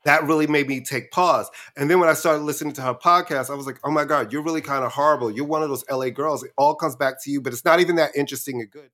[0.07, 1.51] that really made me take pause.
[1.77, 4.33] And then when I started listening to her podcast, I was like, oh my God,
[4.33, 5.31] you're really kind of horrible.
[5.31, 6.43] You're one of those LA girls.
[6.43, 8.91] It all comes back to you, but it's not even that interesting and good.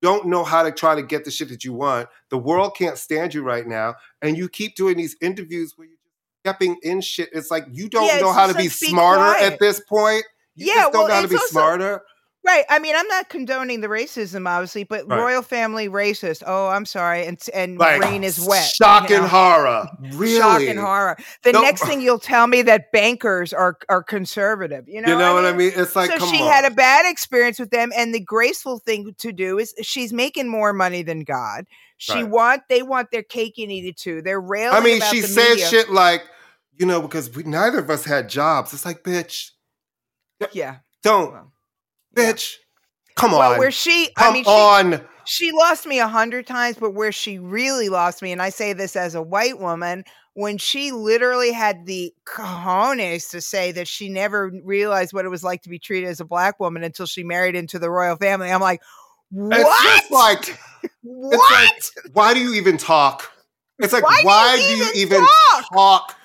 [0.00, 2.08] Don't know how to try to get the shit that you want.
[2.30, 3.96] The world can't stand you right now.
[4.22, 7.30] And you keep doing these interviews where you're just stepping in shit.
[7.32, 9.52] It's like you don't Yeah, know how to be smarter quiet.
[9.54, 10.24] at this point.
[10.54, 12.02] You Yeah, just don't well, know how to be also- smarter.
[12.48, 12.64] Right.
[12.70, 15.18] I mean, I'm not condoning the racism, obviously, but Right.
[15.20, 16.42] royal family racist.
[16.46, 17.26] Oh, I'm sorry.
[17.26, 18.64] And and Like rain is wet.
[18.64, 19.86] Shock you and horror.
[20.14, 20.38] Really?
[20.38, 21.18] Shock and horror.
[21.42, 24.88] The No- next thing you'll tell me that bankers are are conservative.
[24.88, 25.72] You know, You know what I mean?
[25.76, 26.50] It's like, so she on.
[26.50, 30.48] had a bad experience with them, and the graceful thing to do is she's making
[30.48, 31.66] more money than God.
[31.98, 32.28] She Right.
[32.28, 34.22] want they want their cake and eat it too.
[34.22, 34.74] They're railing.
[34.74, 35.66] I mean, she said media.
[35.68, 36.22] shit like,
[36.78, 38.72] you know, because we neither of us had jobs.
[38.72, 39.50] It's like, bitch,
[40.52, 41.52] Yeah, don't, well.
[42.18, 42.56] Bitch,
[43.16, 45.00] come Well, on, where she, come I mean, she, on.
[45.24, 48.72] she lost me a hundred times, but where she really lost me, and I say
[48.72, 50.04] this as a white woman,
[50.34, 55.42] when she literally had the cojones to say that she never realized what it was
[55.42, 58.50] like to be treated as a black woman until she married into the royal family.
[58.50, 58.80] I'm like,
[59.30, 59.58] what?
[59.58, 60.58] It's just like,
[61.02, 61.50] what?
[61.50, 63.30] like, why do you even talk?
[63.80, 65.64] It's like, Why why, do you do you even even talk?
[65.72, 66.16] talk?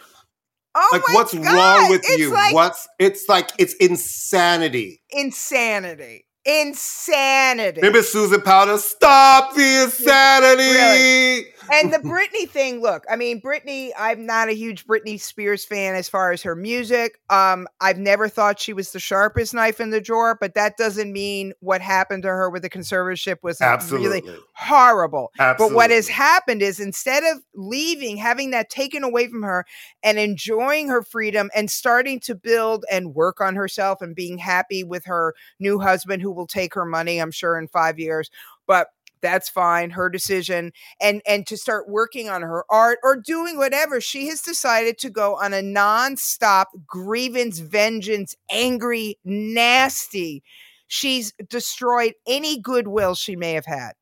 [0.75, 1.45] Oh Like, what's God.
[1.45, 2.31] wrong with it's you?
[2.33, 5.01] Like what's it's like it's insanity.
[5.11, 6.25] insanity.
[6.45, 7.79] Insanity.
[7.81, 11.52] Maybe Susan Powter, stop the insanity.
[11.71, 15.95] And the Britney thing, look, I mean, Britney, I'm not a huge Britney Spears fan
[15.95, 17.19] as far as her music.
[17.29, 21.11] Um, I've never thought she was the sharpest knife in the drawer, but that doesn't
[21.11, 24.21] mean what happened to her with the conservatorship was Absolutely.
[24.21, 25.31] really horrible.
[25.39, 25.73] Absolutely.
[25.73, 29.65] But what has happened is instead of leaving, having that taken away from her
[30.03, 34.83] and enjoying her freedom and starting to build and work on herself and being happy
[34.83, 38.29] with her new husband who will take her money, I'm sure, in five years.
[38.67, 38.87] But
[39.23, 40.71] that's fine, her decision.
[41.01, 45.09] And and to start working on her art or doing whatever, she has decided to
[45.09, 50.43] go on a non-stop grievance, vengeance, angry, nasty.
[50.87, 53.93] She's destroyed any goodwill she may have had.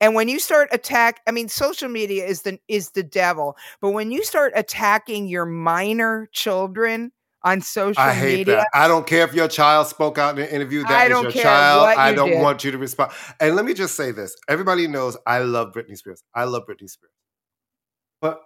[0.00, 3.56] And when you start attack, I mean, social media is the is the devil.
[3.80, 7.12] But when you start attacking your minor children
[7.44, 8.68] on social I hate media, that.
[8.74, 10.82] I don't care if your child spoke out in an interview.
[10.82, 11.88] That I is don't your care child.
[11.96, 12.42] I don't did.
[12.42, 13.12] want you to respond.
[13.38, 16.22] And let me just say this: everybody knows I love Britney Spears.
[16.34, 17.12] I love Britney Spears.
[18.20, 18.40] But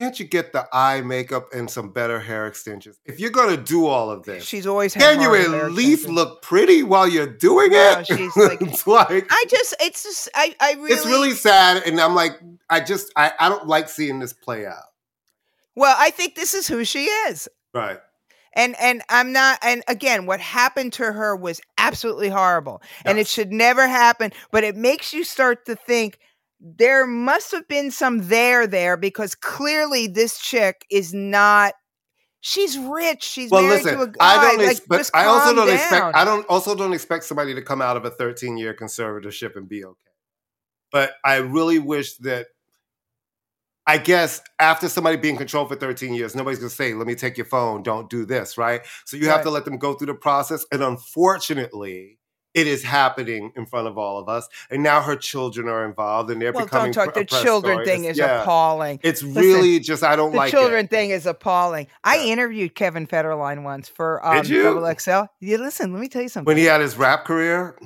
[0.00, 2.98] can't you get the eye makeup and some better hair extensions?
[3.04, 6.82] If you're gonna do all of this, she's always can you at least look pretty
[6.82, 8.06] while you're doing No, it?
[8.06, 12.00] she's like- it's like I just, it's just, I, I really, it's really sad, and
[12.00, 12.32] I'm like,
[12.70, 14.82] I just, I, I don't like seeing this play out.
[15.76, 15.94] well.
[15.98, 17.48] I think this is who she is.
[17.72, 17.98] Right.
[18.54, 23.26] And and i'm not and again what happened to her was absolutely horrible and it
[23.26, 26.18] should never happen but it makes you start to think
[26.60, 31.74] there must have been some there there because clearly this chick is not
[32.40, 35.10] she's rich she's Well, married listen, to a guy I don't like, expect.
[35.14, 35.74] I also don't down.
[35.76, 36.16] expect.
[36.16, 39.68] I don't also don't expect somebody to come out of a 13 year conservatorship and
[39.68, 39.98] be okay.
[40.92, 42.46] But I really wish that.
[43.86, 47.36] I guess after somebody being controlled for 13 years, nobody's gonna say, "Let me take
[47.36, 47.82] your phone.
[47.82, 48.80] Don't do this." Right.
[49.04, 52.18] So you have to let them go through the process, and unfortunately.
[52.54, 56.30] It is happening in front of all of us, and now her children are involved,
[56.30, 56.92] and they're well becoming.
[56.92, 57.84] don't talk the children story.
[57.84, 58.42] thing It's- is yeah.
[58.42, 60.90] appalling It's Listen, really just I don't like the like children it.
[60.90, 61.88] thing is appalling.
[62.04, 64.62] I interviewed Kevin Federline once for um, Did you?
[64.62, 65.22] Double XL.
[65.40, 66.46] Yeah, listen, let me tell you something.
[66.46, 67.76] When he had his rap career,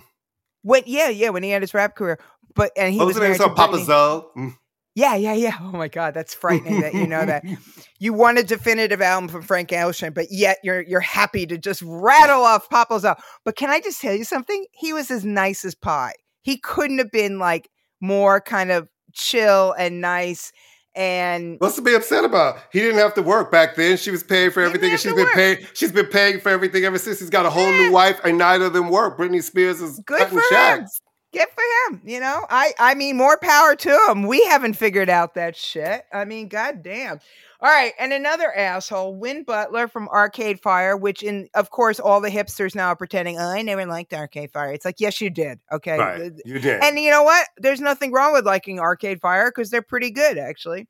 [0.61, 2.19] When yeah, yeah, when he had his rap career,
[2.55, 3.39] but and he what was was the name?
[3.39, 3.79] married to Papa.
[3.87, 4.53] Zoe.
[4.99, 5.57] Yeah, yeah, yeah.
[5.61, 7.45] Oh my God, that's frightening that you know that.
[8.01, 11.83] You want a definitive album from Frank Ocean, but yet you're you're happy to just
[11.83, 13.21] rattle off Papa's out.
[13.45, 14.67] But can I just tell you something?
[14.71, 16.15] He was as nice as pie.
[16.43, 17.69] He couldn't have been like
[18.01, 20.53] more kind of chill and nice.
[20.95, 22.59] And what's to be upset about?
[22.71, 23.97] He didn't have to work back then.
[23.97, 25.59] She was paying for everything, and she's been paying.
[25.75, 27.19] She's been paying for everything ever since.
[27.19, 27.89] He's got a whole yeah.
[27.89, 29.19] new wife, and neither of them work.
[29.19, 30.87] Britney Spears is good for him.
[31.33, 32.01] Good for him.
[32.05, 34.27] You know, I I mean, more power to him.
[34.27, 36.05] We haven't figured out that shit.
[36.13, 37.21] I mean, goddamn.
[37.61, 42.21] All right, and another asshole, Win Butler from Arcade Fire, which in of course all
[42.21, 44.73] the hipsters now are pretending, oh, I never liked Arcade Fire.
[44.73, 45.59] It's like, yes, you did.
[45.73, 45.99] Okay.
[45.99, 46.33] Right.
[46.45, 46.83] You did.
[46.83, 47.49] And you know what?
[47.59, 50.87] There's nothing wrong with liking Arcade Fire because they're pretty good, actually.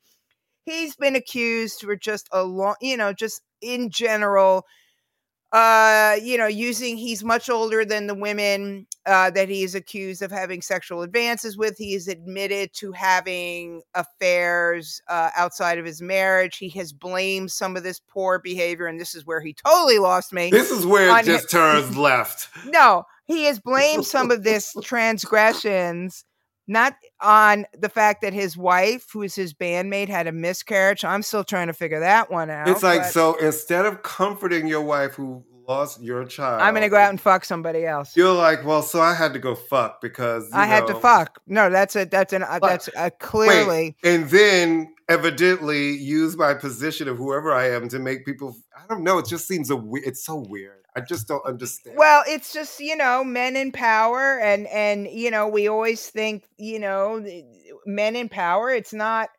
[0.64, 4.66] He's been accused for just a long, you know, just in general,
[5.52, 10.20] uh you know using he's much older than the women uh that he is accused
[10.20, 11.76] of having sexual advances with.
[11.78, 16.58] He is admitted to having affairs uh outside of his marriage.
[16.58, 20.32] He has blamed some of this poor behavior and this is where he totally lost
[20.32, 22.48] me this is where it just his, turns left.
[22.66, 26.24] No he has blamed some of this transgressions
[26.68, 31.04] not on the fact that his wife, who is his bandmate, had a miscarriage.
[31.04, 32.68] I'm still trying to figure that one out.
[32.68, 36.96] It's like so instead of comforting your wife who lost your child, I'm gonna go
[36.96, 38.16] out and fuck somebody else.
[38.16, 41.40] You're like, well, so I had to go fuck because I know, had to fuck.
[41.46, 43.96] No, that's a that's an uh, that's a clearly.
[44.02, 48.57] Wait, and then evidently use my position of whoever I am to make people.
[48.76, 49.18] I don't know.
[49.18, 49.83] It just seems a.
[49.94, 50.78] It's so weird.
[50.96, 51.96] I just don't understand.
[51.96, 56.44] Well, it's just you know men in power, and and you know we always think
[56.57, 57.24] you know
[57.87, 58.70] men in power.
[58.70, 59.31] It's not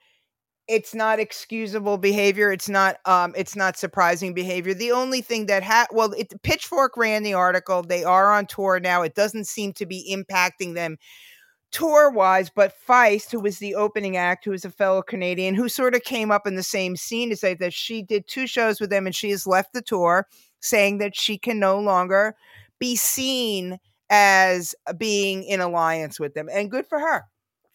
[0.68, 2.52] it's not excusable behavior.
[2.52, 4.74] It's not um it's not surprising behavior.
[4.74, 7.82] The only thing that ha well, it, Pitchfork ran the article.
[7.82, 9.02] They are on tour now.
[9.02, 10.98] It doesn't seem to be impacting them
[11.72, 15.70] tour wise, but Feist, who was the opening act, who is a fellow Canadian, who
[15.70, 18.90] sort of came up in the same scene say that she did two shows with
[18.90, 20.28] them and she has left the tour
[20.60, 22.36] saying that she can no longer
[22.80, 26.50] be seen as being in alliance with them.
[26.52, 27.26] And good for her.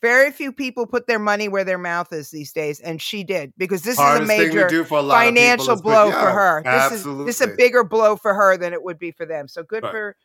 [0.02, 3.54] Very few people put their money where their mouth is these days, and she did
[3.56, 6.62] because this Hardest is a major a financial blow for her.
[6.62, 9.48] This is this is a bigger blow for her than it would be for them.
[9.48, 9.90] So good right.
[9.90, 10.16] for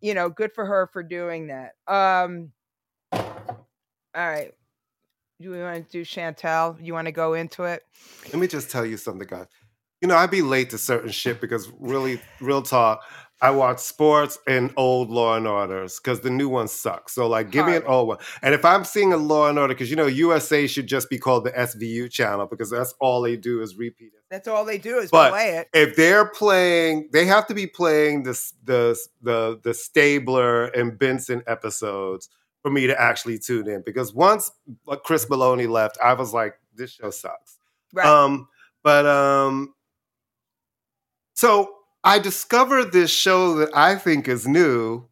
[0.00, 1.72] you know, good for her for doing that.
[1.88, 2.52] Um,
[3.12, 3.56] all
[4.14, 4.52] right.
[5.40, 6.78] Do we want to do Chantel?
[6.80, 7.82] You want to go into it?
[8.26, 9.48] Let me just tell you something, guys
[10.00, 13.02] you know, I'd be late to certain shit because really, real talk,
[13.40, 17.10] I watch sports and old Law and Orders because the new ones suck.
[17.10, 18.18] So, like, give me an old one.
[18.40, 21.18] And if I'm seeing a Law and Order, because you know, USA should just be
[21.18, 24.22] called the SVU channel because that's all they do is repeat it.
[24.30, 25.68] That's all they do is but play it.
[25.74, 31.42] If they're playing, they have to be playing the the the the Stabler and Benson
[31.46, 32.30] episodes
[32.62, 33.82] for me to actually tune in.
[33.84, 34.50] Because once
[35.04, 37.58] Chris Meloni left, I was like, this show sucks.
[37.92, 38.06] Right.
[38.06, 38.48] Um,
[38.82, 39.74] but um,
[41.36, 41.72] so
[42.02, 45.08] I discovered this show that I think is new.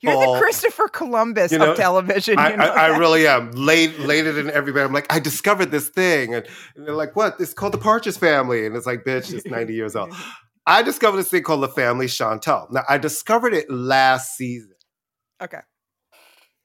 [0.00, 2.38] You're the Christopher Columbus you know, of television.
[2.38, 3.50] I, I, I, really am.
[3.52, 4.84] Late, later than everybody.
[4.84, 6.34] I'm like, I discovered this thing.
[6.34, 6.46] And,
[6.76, 7.34] and, they're like, what?
[7.40, 8.64] It's called The Partridge Family.
[8.64, 10.14] And it's like, bitch, it's 90 years old.
[10.66, 12.70] I discovered this thing called The Family Chantel.
[12.70, 14.74] Now, I discovered it last season.
[15.42, 15.60] Okay.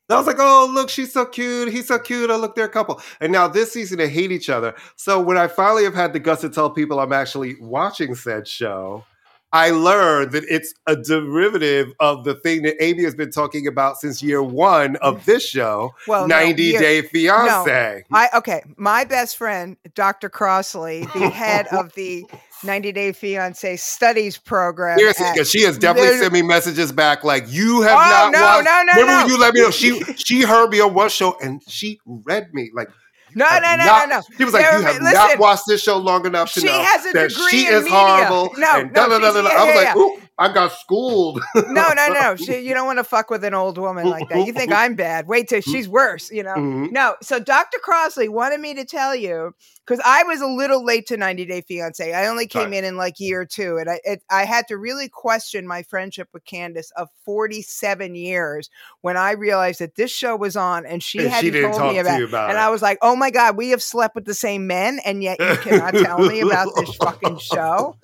[0.09, 1.71] I was like, oh, look, she's so cute.
[1.71, 2.29] He's so cute.
[2.29, 3.01] Oh, look, they're a couple.
[3.21, 4.75] And now this season they hate each other.
[4.95, 8.47] So when I finally have had the guts to tell people I'm actually watching said
[8.47, 9.05] show,
[9.53, 13.97] I learned that it's a derivative of the thing that Amy has been talking about
[13.97, 18.03] since year one of this show, well, 90 no, Day Fiance.
[18.09, 18.63] No, I okay.
[18.77, 20.27] My best friend, Dr.
[20.27, 22.25] Crossley, the head of the
[22.63, 24.97] 90 Day Fiance Studies Program.
[24.97, 28.41] Seriously, because she has definitely sent me messages back like you have oh, not no,
[28.41, 28.65] watched.
[28.65, 29.33] No, no, Remember no.
[29.33, 32.71] you let me know she she heard me on one show and she read me
[32.73, 32.89] like
[33.35, 34.21] no, no, no, not, no, no.
[34.37, 36.83] He was like, "You have listen, not watched this show long enough to she know
[36.83, 37.97] has a that degree she in is media.
[37.97, 39.49] horrible." No, and no, no, no, no, no.
[39.49, 41.41] I was like, "Ooh, I got schooled.
[41.55, 42.35] no, no, no.
[42.43, 44.47] She, you don't want to fuck with an old woman like that.
[44.47, 45.27] You think I'm bad.
[45.27, 46.55] Wait till she's worse, you know?
[46.55, 46.91] Mm-hmm.
[46.91, 47.15] No.
[47.21, 47.77] So Dr.
[47.79, 49.53] Crossley wanted me to tell you,
[49.85, 52.13] because I was a little late to 90 Day Fiance.
[52.13, 53.77] I only came in in like year two.
[53.77, 58.69] And I, it, I had to really question my friendship with Candace of 47 years
[59.01, 61.99] when I realized that this show was on and she and hadn't she told me
[61.99, 62.33] about, it.
[62.33, 64.99] And I was like, oh my God, we have slept with the same men.
[65.05, 67.97] And yet you cannot tell me about this fucking show.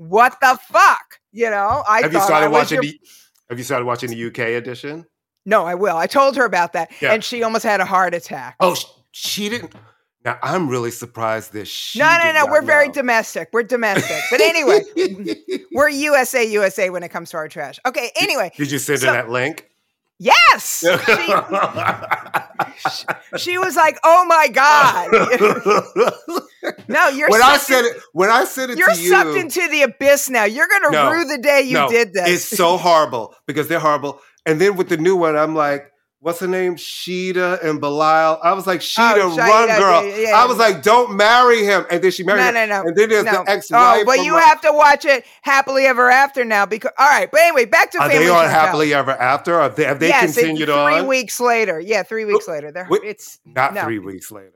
[0.00, 1.20] What the fuck?
[1.30, 2.84] You know, I have you started watching your...
[2.84, 3.00] the
[3.50, 5.04] Have you started watching the UK edition?
[5.44, 5.94] No, I will.
[5.94, 7.12] I told her about that, yeah.
[7.12, 8.56] and she almost had a heart attack.
[8.60, 8.74] Oh,
[9.12, 9.74] she didn't.
[10.24, 11.68] Now I'm really surprised this.
[11.68, 11.98] she.
[11.98, 12.46] No, no, no.
[12.46, 12.66] We're know.
[12.66, 13.50] very domestic.
[13.52, 14.22] We're domestic.
[14.30, 14.84] But anyway,
[15.72, 17.78] we're USA, USA when it comes to our trash.
[17.86, 18.10] Okay.
[18.18, 19.69] Anyway, did you send so, her that link?
[20.20, 20.84] Yes.
[22.90, 23.04] She,
[23.36, 25.10] she, was like, "Oh my god."
[26.88, 27.96] no, you're when I said it.
[28.12, 30.44] When I said it, you're you, sucked into the abyss now.
[30.44, 32.28] You're gonna no, rue the day you no, did this.
[32.28, 34.20] It's so horrible because they're horrible.
[34.46, 36.76] And then with the new one, I'm like, what's her name?
[36.76, 38.38] Sheeta and Bilal.
[38.42, 40.04] I was like, oh, Sheeta, Oh, run, girl.
[40.06, 40.30] yeah, yeah.
[40.36, 41.84] I was like, don't marry him.
[41.90, 42.54] And then she married No, him.
[42.54, 42.82] no, no.
[42.82, 42.88] No.
[42.88, 43.44] And then there's no.
[43.44, 43.98] the ex-wife.
[44.02, 47.30] Oh, but you like- have to watch it happily ever after now because all right.
[47.30, 49.54] But anyway, back to Are Family they on happily ever after?
[49.54, 51.06] Are they, have they yes, continued three on?
[51.06, 51.80] weeks later.
[51.80, 52.70] Yeah, three weeks later.
[52.70, 53.82] They're, Wait, it's Not no.
[53.84, 54.52] three weeks later.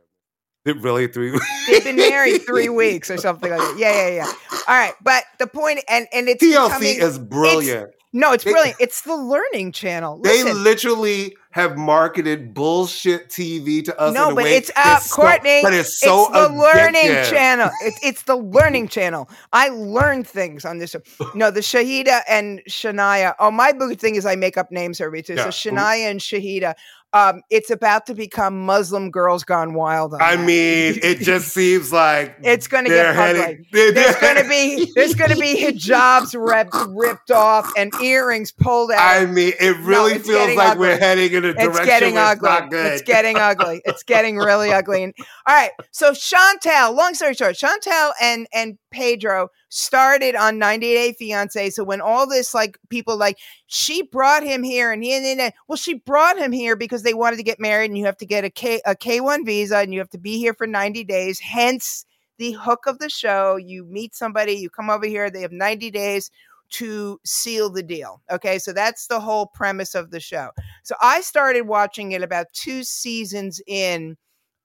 [0.66, 1.46] It really three weeks.
[1.68, 3.76] they've been married three weeks or something like that.
[3.78, 4.32] Yeah, yeah, yeah.
[4.66, 7.90] All right, but the point and and it's TLC becoming- is brilliant.
[8.14, 8.76] no, it's brilliant.
[8.80, 10.20] It's the learning channel.
[10.22, 14.12] They literally have marketed bullshit TV to us.
[14.12, 15.60] no, but it's uh, out, so- Courtney.
[15.62, 17.70] but it's so the learning channel.
[17.80, 19.30] It's it's the learning channel.
[19.52, 20.90] I learn things on this.
[20.90, 21.00] show.
[21.36, 23.36] No, the Shahida and Shania.
[23.38, 25.34] Oh, my big thing is I make up names every two.
[25.34, 25.48] Yeah.
[25.48, 26.74] So Shania and Shahida.
[27.14, 30.14] Um, it's about to become Muslim girls gone wild.
[30.14, 30.44] On I that.
[30.44, 33.90] mean, it just seems like It's gonna get heading- ugly.
[33.92, 38.98] there's gonna be there's gonna be hijabs ripped ripped off and earrings pulled out.
[38.98, 40.88] I mean, it really it's feels like ugly.
[40.88, 42.48] we're heading in a it's direction getting where ugly.
[42.50, 42.92] it's not good.
[42.94, 43.82] It's getting ugly.
[43.84, 45.04] It's getting really ugly.
[45.04, 45.14] And,
[45.46, 45.70] all right.
[45.92, 51.70] So Chantel, long story short, Chantel and and Pedro started on 98 Day Fiance.
[51.70, 55.50] So when all this like people like she brought him here and he and then
[55.66, 58.26] well she brought him here because they wanted to get married and you have to
[58.26, 61.40] get a K a K1 visa and you have to be here for 90 days.
[61.40, 62.06] Hence
[62.38, 63.56] the hook of the show.
[63.56, 66.30] You meet somebody, you come over here, they have 90 days
[66.70, 68.22] to seal the deal.
[68.30, 70.50] Okay, so that's the whole premise of the show.
[70.82, 74.16] So I started watching it about two seasons in,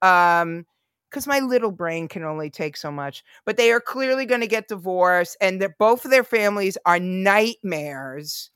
[0.01, 0.65] um,
[1.09, 3.23] because my little brain can only take so much.
[3.45, 6.99] But they are clearly going to get divorced, and that both of their families are
[6.99, 8.51] nightmares.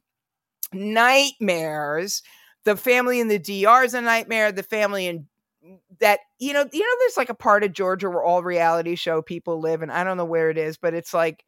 [0.73, 2.21] Nightmares.
[2.65, 4.51] The family in the DR is a nightmare.
[4.51, 5.27] The family in
[5.65, 8.95] mm, that you know, you know, there's like a part of Georgia where all reality
[8.95, 11.43] show people live, and I don't know where it is, but it's like,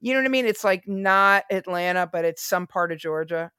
[0.00, 0.46] you know what I mean?
[0.46, 3.50] It's like not Atlanta, but it's some part of Georgia.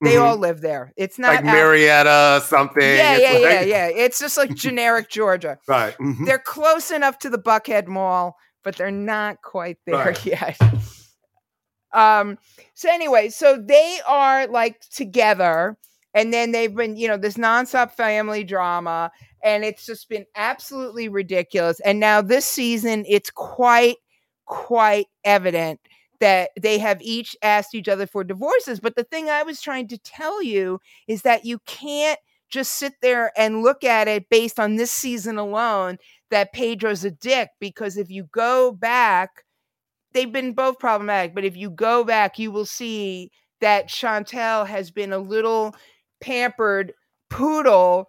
[0.00, 0.22] They Mhm.
[0.22, 0.92] all live there.
[0.96, 2.80] It's not like out- Marietta something.
[2.82, 3.86] yeah, It's yeah, yeah, like- yeah.
[3.88, 5.58] It's just like generic Georgia.
[5.66, 5.96] Right.
[5.98, 6.24] mhm.
[6.24, 10.24] They're close enough to the Buckhead Mall, but they're not quite there Right.
[10.26, 10.56] yet.
[11.92, 12.38] Um.
[12.74, 15.76] So anyway, so they are like together,
[16.14, 19.10] and then they've been, you know, this nonstop family drama,
[19.42, 21.80] and it's just been absolutely ridiculous.
[21.80, 23.96] And now this season, it's quite,
[24.46, 25.80] quite evident
[26.20, 28.80] that they have each asked each other for divorces.
[28.80, 32.18] But the thing I was trying to tell you is that you can't
[32.50, 35.98] just sit there and look at it based on this season alone
[36.30, 39.44] that Pedro's a dick because if you go back,
[40.12, 44.90] they've been both problematic, but if you go back, you will see that Chantel has
[44.90, 45.74] been a little
[46.20, 46.92] pampered
[47.30, 48.08] poodle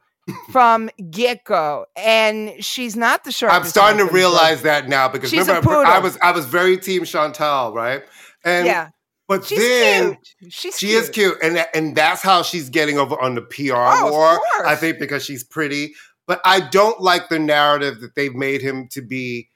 [0.51, 3.61] from get go, and she's not the sharpest.
[3.61, 4.31] I'm starting to knife in the drawer.
[4.31, 8.03] realize that now because She's a remember I was I was very team Chantel, right?
[8.43, 8.89] And yeah,
[9.27, 10.53] but she's then cute.
[10.53, 11.03] She's she cute.
[11.03, 14.39] is cute, and and that's how she's getting over on the PR Oh, war.
[14.65, 15.93] I think because she's pretty,
[16.27, 19.49] but I don't like the narrative that they've made him to be.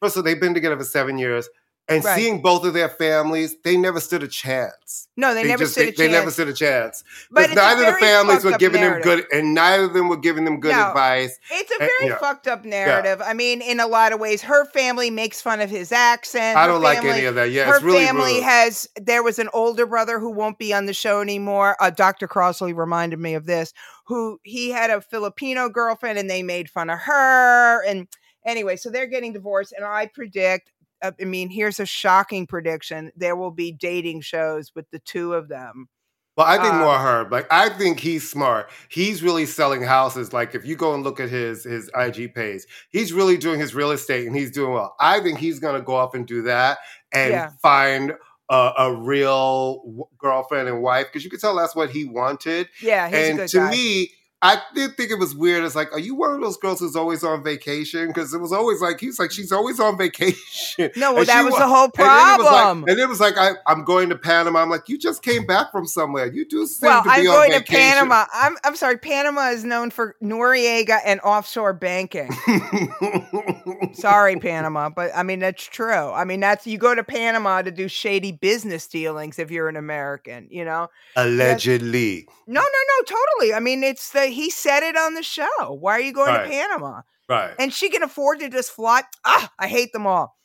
[0.00, 1.48] First of all, they've been together for seven years,
[1.88, 2.16] and Right.
[2.18, 5.08] seeing both of their families, they never stood a chance.
[5.16, 5.98] No, they, never just stood they, a chance.
[5.98, 7.02] they never stood a chance.
[7.30, 9.04] But Because it's a neither of the families were giving narrative.
[9.04, 10.88] them good, and neither of them were giving them good No.
[10.88, 11.38] advice.
[11.50, 12.18] It's a very yeah.
[12.18, 13.20] fucked up narrative.
[13.24, 16.56] I mean, in a lot of ways, her family makes fun of his accent.
[16.58, 17.50] I don't like family- any of that.
[17.50, 18.42] Yeah, her it's really family rude.
[18.44, 22.26] has there was an older brother who won't be on the show anymore uh, dr
[22.28, 23.72] crossley reminded me of this
[24.06, 28.06] who he had a filipino girlfriend and they made fun of her and
[28.44, 30.70] anyway so they're getting divorced and i predict
[31.02, 35.48] i mean here's a shocking prediction there will be dating shows with the two of
[35.48, 35.88] them
[36.36, 37.28] Well, I think Uh, more her.
[37.30, 38.70] Like I think he's smart.
[38.88, 40.32] He's really selling houses.
[40.32, 43.74] Like if you go and look at his his IG page, he's really doing his
[43.74, 44.94] real estate and he's doing well.
[45.00, 46.78] I think he's gonna go off and do that
[47.12, 47.50] and Yeah.
[47.60, 48.12] find
[48.50, 52.68] a, a real w- girlfriend and wife because you could tell that's what he wanted.
[52.80, 53.70] yeah he's a and to guy.
[53.72, 55.64] me, I did think it was weird.
[55.64, 58.06] It's like, are you one of those girls who's always on vacation?
[58.06, 60.90] Because it was always like he's like she's always on vacation.
[60.96, 63.18] no well that she was the whole And it was like- problem And it was
[63.18, 64.60] like, I, I'm going to Panama.
[64.62, 66.32] I'm like, you just came back from somewhere.
[66.32, 67.64] You do seem well, to I'm be on going to.
[67.64, 68.26] Panama.
[68.32, 68.98] I'm I'm sorry.
[68.98, 72.30] Panama is known for Noriega and offshore banking.
[73.92, 76.10] Sorry, Panama, but I mean that's true.
[76.12, 79.76] I mean that's you go to Panama to do shady business dealings if you're an
[79.76, 80.88] American, you know.
[81.16, 82.26] Allegedly.
[82.46, 83.54] No, no, no, totally.
[83.54, 85.46] I mean it's the he said it on the show.
[85.80, 86.44] Why are you going Right.
[86.44, 87.02] to Panama?
[87.28, 87.54] Right.
[87.58, 89.02] And she can afford to just fly.
[89.24, 90.36] Ah, I hate them all.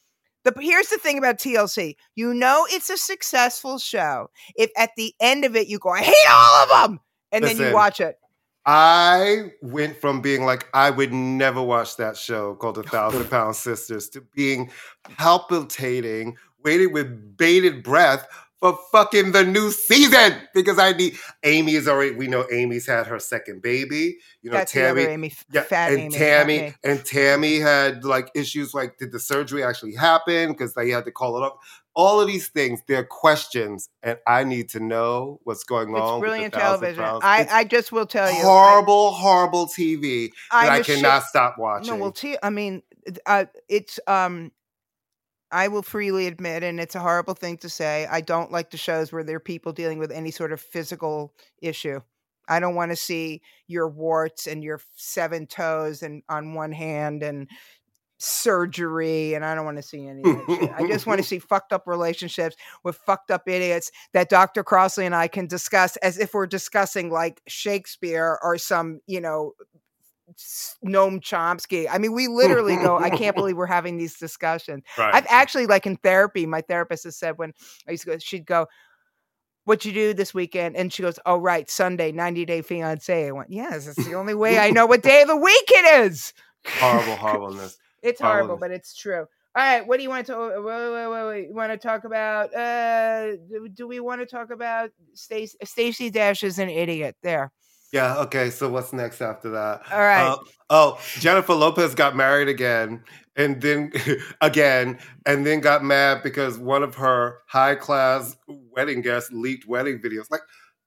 [0.44, 1.96] The, here's the thing about TLC.
[2.16, 6.02] You know it's a successful show if at the end of it you go, I
[6.02, 7.00] hate all of them,
[7.32, 8.18] and then you watch it.
[8.66, 13.56] I went from being like, I would never watch that show called A Thousand Pound
[13.56, 14.70] Sisters to being
[15.18, 18.28] palpitating, waiting with bated breath
[18.64, 23.08] for fucking the new season because I need Amy is already we know Amy's had
[23.08, 24.20] her second baby.
[24.42, 26.10] You know, That's Tammy Amy, yeah, and Amy.
[26.18, 31.04] Tammy and Tammy had like issues like did the surgery actually happen because they had
[31.04, 31.60] to call it up.
[31.94, 36.02] All of these things, they're questions, and I need to know what's going on.
[36.02, 37.04] It's the brilliant television.
[37.04, 38.40] I, I just will tell you.
[38.40, 41.94] I- horrible, horrible TV that I'm I cannot stop watching.
[41.94, 42.82] No, well, t- I mean,
[43.26, 44.52] uh, it's um,
[45.54, 48.08] I will freely admit, and it's a horrible thing to say.
[48.10, 51.34] I don't like the shows where there are people dealing with any sort of physical
[51.62, 52.02] issue.
[52.50, 57.22] I don't want to see your warts and your seven toes and on one hand
[57.22, 57.48] and
[58.18, 60.72] surgery and I don't want to see any of that shit.
[60.76, 64.64] I just want to see fucked up relationships with fucked up idiots that Dr.
[64.64, 69.54] Crossley and I can discuss as if we're discussing like Shakespeare or some, you know,
[70.86, 71.88] Noam Chomsky.
[71.92, 74.84] I mean, we literally go, I can't believe we're having these discussions.
[74.98, 75.14] right.
[75.14, 77.54] I've actually like in therapy, my therapist has said when
[77.88, 78.68] I used to go, she'd go,
[79.66, 80.76] What you do this weekend?
[80.76, 83.28] And she goes, Oh, right, Sunday, 90 Day Fiance.
[83.28, 86.06] I went, Yes, it's the only way I know what day of the week it
[86.06, 86.34] is.
[86.80, 87.78] horrible horribleness.
[88.04, 88.60] It's horrible, Horribleness.
[88.60, 89.26] but it's true.
[89.56, 91.48] All right, what do you want to wait, wait, wait, wait.
[91.48, 93.38] You want to talk about uh
[93.76, 97.16] do- we want to talk about Stacy Stacy Dash is an idiot.
[97.24, 97.50] There.
[97.94, 98.18] Yeah.
[98.22, 98.50] Okay.
[98.50, 99.84] So what's next after that?
[99.92, 100.32] All right.
[100.32, 100.38] Uh,
[100.72, 103.04] oh, Jennifer Lopez got married again,
[103.36, 103.92] and then
[104.42, 110.00] again, and then got mad because one of her high class wedding guests leaked wedding
[110.00, 110.26] videos.
[110.32, 110.42] Like,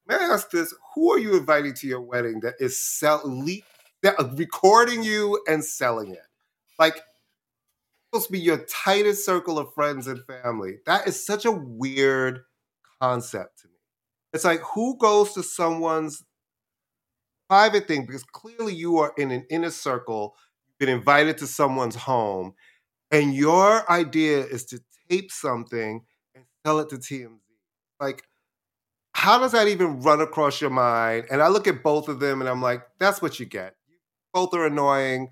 [0.05, 0.75] may I ask this?
[0.93, 3.63] Who are you inviting to your wedding that is sell leak
[4.03, 6.27] that recording you and selling it?
[6.77, 7.01] Like,
[8.11, 10.79] supposed to be your tightest circle of friends and family.
[10.85, 12.41] That is such a weird
[13.01, 13.73] concept to me.
[14.33, 16.23] It's like who goes to someone's
[17.49, 20.35] private thing because clearly you are in an inner circle,
[20.79, 22.53] been invited to someone's home,
[23.11, 26.03] and your idea is to tape something
[26.35, 27.39] and sell it to TMZ.
[27.99, 28.23] Like,
[29.13, 31.25] how does that even run across your mind?
[31.31, 33.75] And I look at both of them and I'm like, that's what you get.
[34.33, 35.29] Both are annoying.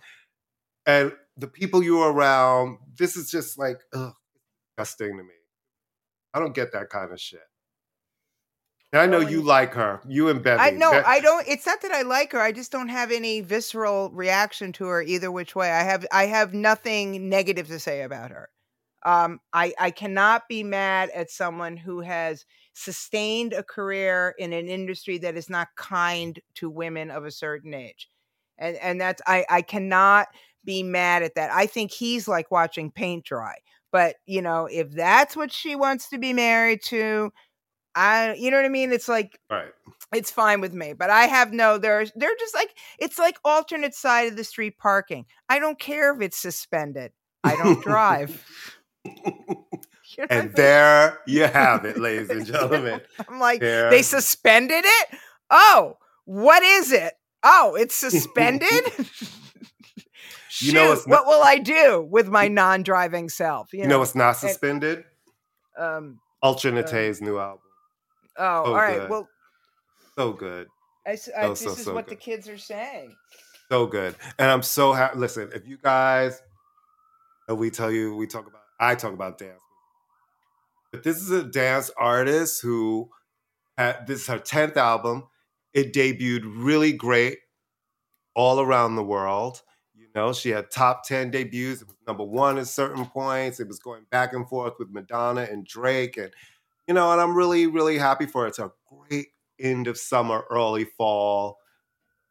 [0.87, 4.13] And the people you're around, this is just like, ugh,
[4.77, 5.29] disgusting to me.
[6.33, 7.41] I don't get that kind of shit.
[8.95, 9.99] And I know you like her.
[10.07, 10.61] You and Bevy.
[10.61, 12.39] I no, Be- I don't it's not that I like her.
[12.39, 15.69] I just don't have any visceral reaction to her either which way.
[15.69, 18.47] I have I have nothing negative to say about her.
[19.05, 24.69] Um I I cannot be mad at someone who has sustained a career in an
[24.69, 28.09] industry that is not kind to women of a certain age.
[28.57, 30.27] And and that's I I cannot
[30.63, 31.51] be mad at that.
[31.51, 33.55] I think he's like watching paint dry.
[33.91, 37.31] But, you know, if that's what she wants to be married to,
[37.95, 38.91] I you know what I mean?
[38.91, 39.71] It's like right.
[40.13, 42.69] it's fine with me but i have no there's they're just like
[42.99, 47.11] it's like alternate side of the street parking i don't care if it's suspended
[47.43, 48.45] i don't drive
[50.17, 53.01] You know and there you have it, ladies and gentlemen.
[53.27, 55.07] i'm like There- they suspended it
[55.49, 58.83] oh what is it oh it's suspended
[60.61, 64.15] You know not- what will i do with my non-driving self you, You know what's
[64.15, 65.03] not suspended?
[65.77, 67.59] um Ultra Naté's new album.
[68.37, 69.09] Oh So all right good.
[69.09, 69.29] well
[70.15, 70.67] So good.
[71.07, 73.15] I, I- So, this so, is what the kids are saying
[73.69, 74.15] So good.
[74.39, 75.17] And I'm so happy.
[75.19, 76.41] Listen, if you guys,
[77.47, 79.59] and we tell you, we talk about, I talk about dance.
[80.91, 83.09] But this is a dance artist who
[83.77, 85.27] had, this is her 10th album.
[85.73, 87.39] It debuted really great
[88.35, 89.61] all around the world.
[89.95, 91.81] You know, she had top 10 debuts.
[91.81, 93.59] It was number one at certain points.
[93.59, 96.17] It was going back and forth with Madonna and Drake.
[96.17, 96.31] And,
[96.87, 98.49] you know, and I'm really, really happy for it.
[98.49, 99.27] It's a great
[99.59, 101.57] end of summer, early fall,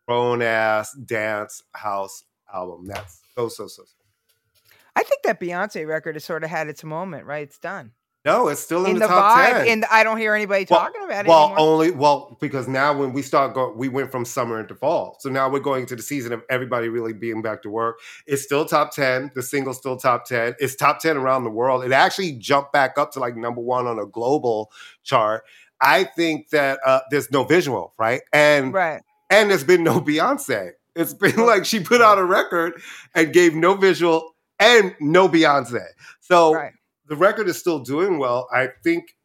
[0.07, 2.87] grown ass dance house album.
[2.87, 4.71] That's so, so, so, so.
[4.95, 7.93] i think that beyonce record has sort of had its moment right it's done
[8.25, 9.68] No, it's still in, in the, the, top vibe, 10.
[9.68, 11.59] and I don't hear anybody Well- talking about it well, anymore.
[11.59, 15.29] only well because now when we start going, we went from summer into fall, so
[15.29, 17.99] now we're going to the season of everybody really being back to work.
[18.27, 19.31] It's still top ten.
[19.35, 20.55] The single's still top ten.
[20.59, 21.85] It's top ten around the world.
[21.85, 24.72] It actually jumped back up to like number one on a global
[25.03, 25.45] chart.
[25.81, 28.22] I think that uh, there's no visual, right?
[28.33, 29.03] And right.
[29.29, 30.70] and there's been no Beyonce.
[30.97, 32.81] It's been like she put out a record
[33.14, 35.85] and gave no visual and no Beyonce.
[36.20, 36.72] So Right.
[37.07, 38.49] The record is still doing well.
[38.53, 39.17] I think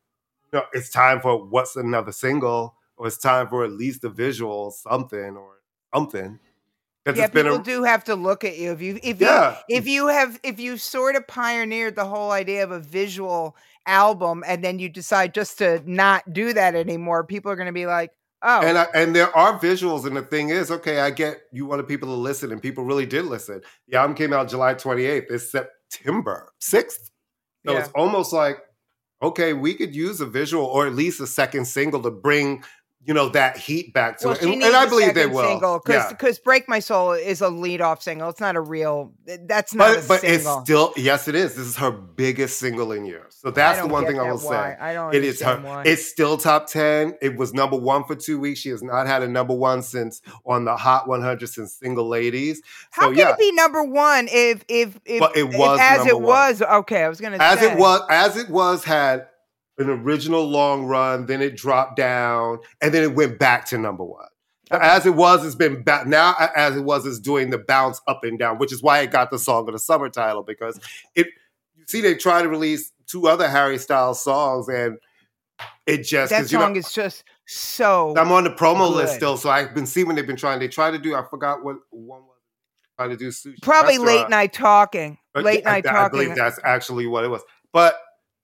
[0.52, 4.10] you know it's time for what's another single, or it's time for at least a
[4.10, 5.60] visual, something or
[5.94, 6.40] something.
[7.16, 9.58] Yeah, people a do have to look at you if you if yeah.
[9.68, 13.56] you if you have if you sort of pioneered the whole idea of a visual
[13.86, 17.74] album and then you decide just to not do that anymore, people are going to
[17.74, 18.12] be like,
[18.44, 21.66] "Oh, And I, and there are visuals, and the thing is, okay, I get you
[21.66, 23.62] wanted people to listen, and people really did listen.
[23.88, 25.32] The album came out July 28th.
[25.32, 27.09] It's September 6th.
[27.66, 27.80] So Yeah.
[27.80, 28.58] it's almost like
[29.22, 32.64] okay, we could use a visual or at least a second single to bring
[33.06, 35.48] you know that heat back to well, it, and, and I believe they will.
[35.48, 36.44] Single because yeah.
[36.44, 38.30] "Break My Soul" is a lead off single.
[38.30, 39.14] It's not a real.
[39.26, 41.56] That's not But but it's still yes, it is.
[41.56, 43.36] This is her biggest single in years.
[43.40, 44.72] So that's the one thing I will why.
[44.74, 44.78] say.
[44.82, 45.16] I don't.
[45.16, 45.60] It is her.
[45.62, 45.84] why.
[45.86, 47.16] It's still top ten.
[47.22, 48.60] It was number one for two weeks.
[48.60, 52.62] She has not had a number one since on the Hot 100 since Single Ladies.
[52.92, 55.80] How so can yeah, it be number one if if if, But it if was
[55.82, 56.24] as it one.
[56.24, 56.62] was?
[56.62, 59.29] Okay, I was gonna as say it was as it was had
[59.80, 64.04] an original long run, then it dropped down, and then it went back to number
[64.04, 64.28] one.
[64.72, 64.86] Okay.
[64.86, 66.36] As it was, it's been back now.
[66.56, 69.32] As it was, it's doing the bounce up and down, which is why it got
[69.32, 70.80] the song of the summer title because
[71.16, 71.28] it.
[71.76, 74.98] You see, they try to release two other Harry Styles songs, and
[75.88, 78.14] it just that 'cause, you know, song is just so.
[78.16, 80.60] I'm on the promo list still, so I've been seeing what they've been trying.
[80.60, 81.16] They try to do.
[81.16, 82.36] I forgot what one was.
[82.98, 85.18] Trying to do sushi Probably late night talking.
[85.34, 86.06] But late yeah, night I, talking.
[86.06, 87.42] I believe that's actually what it was.
[87.72, 87.98] But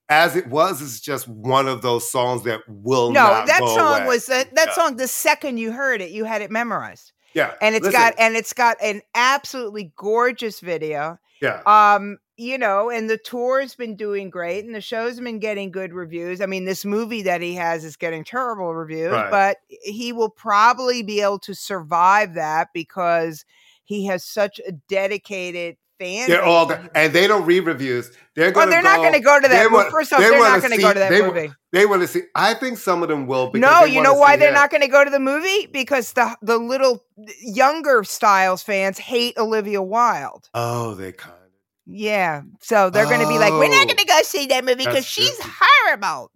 [0.08, 4.06] as it was, it's just one of those songs that will no, that song away.
[4.06, 4.74] was that, that Yeah.
[4.74, 4.96] song.
[4.96, 8.36] The second you heard it, you had it memorized, yeah, and it's listen, got and
[8.36, 11.18] it's got an absolutely gorgeous video.
[11.40, 11.60] yeah.
[11.66, 15.94] Um, you know, and the tour's been doing great, and the show's been getting good
[15.94, 16.40] reviews.
[16.42, 19.30] I mean, this movie that he has is getting terrible reviews, Right.
[19.30, 23.44] but he will probably be able to survive that because
[23.84, 26.28] he has such a dedicated fan.
[26.28, 28.10] They're all and they don't read reviews.
[28.34, 28.68] They're going.
[28.70, 29.70] they're not going to go to that.
[29.72, 31.52] Want- first off, they they're not going to go to that they movie.
[31.72, 32.22] They want to see.
[32.34, 33.48] I think some of them will.
[33.50, 34.54] Because No, you know why they're him.
[34.54, 35.66] not going to go to the movie?
[35.66, 37.02] Because the the little
[37.40, 40.48] younger Styles fans hate Olivia Wilde.
[40.54, 41.40] Oh, they kind of.
[41.88, 43.86] Yeah, so they're going to be like, "We're not Oh.
[43.86, 46.30] going to go see that movie because she's horrible."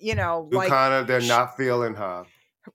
[0.00, 1.06] You know, like kind of.
[1.08, 2.24] They're not feeling her.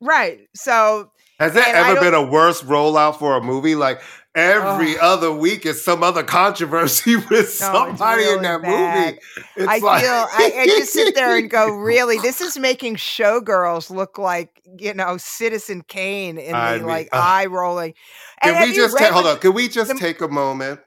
[0.02, 0.40] right.
[0.54, 3.76] So Has there ever been a worse rollout for a movie?
[3.76, 4.02] Like
[4.36, 5.02] every oh.
[5.14, 9.06] other week is some other controversy with somebody in really that bad.
[9.14, 9.20] movie.
[9.58, 12.18] It's I like- feel I, I just sit there and go, "Really?
[12.20, 17.22] This is making Showgirls look like you know Citizen Kane in the mean, like ugh.
[17.24, 17.94] eye rolling."
[18.42, 19.38] And Can we just ta- hold on?
[19.40, 20.80] Can we just the- take a moment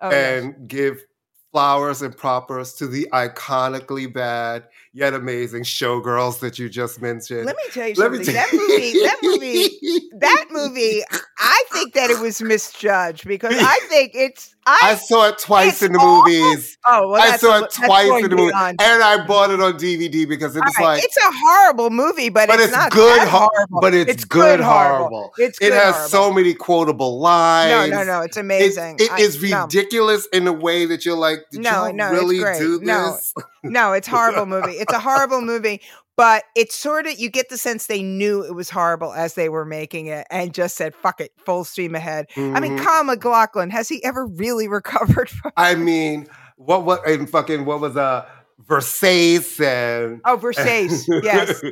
[0.00, 0.42] Oh, yes.
[0.42, 1.04] and give
[1.52, 4.64] flowers and propers to the iconically bad
[4.94, 7.46] yet amazing showgirls that you just mentioned?
[7.46, 8.26] Let me tell you Let something.
[8.26, 11.02] me that movie, that movie, that movie.
[11.38, 14.54] I think that it was misjudged because I think it's.
[14.64, 16.30] I, I saw it twice in the awful.
[16.30, 16.78] movies.
[16.86, 18.80] oh well, I saw it twice in the movie, beyond.
[18.80, 22.28] and I bought it on DVD because it was right, like, it's a horrible movie,
[22.28, 23.80] but, but it's, it's, not good, that ho- horrible.
[23.80, 25.08] but it's, It's good, good horrible.
[25.08, 25.32] horrible.
[25.38, 26.08] It's it has horrible.
[26.10, 27.90] so many quotable lines.
[27.90, 28.04] no, no.
[28.04, 28.96] No, it's amazing.
[29.00, 29.62] it I- is no.
[29.64, 32.86] ridiculous in a way that you're like, did No, y'all no, really do this?
[32.86, 34.72] No, it's horrible movie.
[34.72, 35.80] It's a horrible movie,
[36.16, 39.48] but it's sort of you get the sense they knew it was horrible as they
[39.48, 42.26] were making it and just said "fuck it," full steam ahead.
[42.36, 42.84] I mean, Mhm.
[42.84, 45.52] Kyle MacLachlan has he ever really recovered from?
[45.56, 48.26] I mean, what what and fucking what was uh
[48.66, 51.62] Versace and Oh, Versace, yes.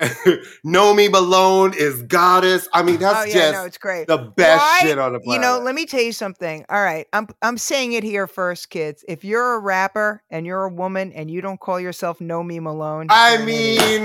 [0.64, 2.68] Nomi Malone is goddess.
[2.72, 4.06] I mean, that's oh yeah, just no, it's great.
[4.08, 5.42] the best Why- shit on the planet.
[5.42, 6.64] You know, let me tell you something.
[6.68, 9.04] All right, I'm I'm saying it here first, kids.
[9.08, 13.06] If you're a rapper and you're a woman and you don't call yourself Nomi Malone,
[13.10, 14.02] I you're idiot.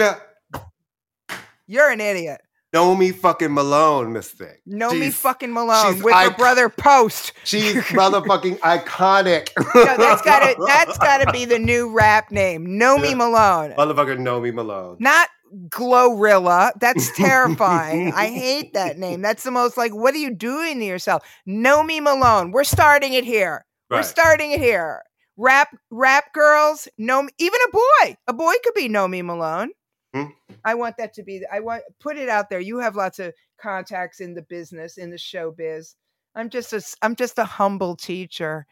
[0.53, 0.61] mean,
[1.67, 2.41] you're an idiot.
[2.73, 4.55] Nomi fucking Malone, Miss Thing.
[4.67, 7.33] Nomi She's- fucking Malone with her brother Post.
[7.43, 9.49] She's motherfucking iconic.
[9.75, 12.65] No, that's gotta that's gotta be the new rap name.
[12.65, 13.15] Nomi Yeah.
[13.15, 13.71] Malone.
[13.73, 14.97] motherfucking Nomi Malone.
[14.99, 15.29] Not
[15.69, 16.71] Glorilla.
[16.79, 18.11] That's terrifying.
[18.13, 19.21] I hate that name.
[19.21, 21.23] That's the most like, what are you doing to yourself?
[21.47, 22.51] Nomi Malone.
[22.51, 23.65] We're starting it here.
[23.91, 25.03] We're starting it here.
[25.37, 26.87] Rap, rap girls.
[26.97, 28.17] No, even a boy.
[28.27, 29.69] A boy could be Nomi Malone.
[30.13, 30.25] Hmm.
[30.65, 31.41] I want that to be.
[31.51, 32.59] I want put it out there.
[32.59, 35.95] You have lots of contacts in the business, in the show biz.
[36.35, 36.81] I'm just a.
[37.01, 38.65] I'm just a humble teacher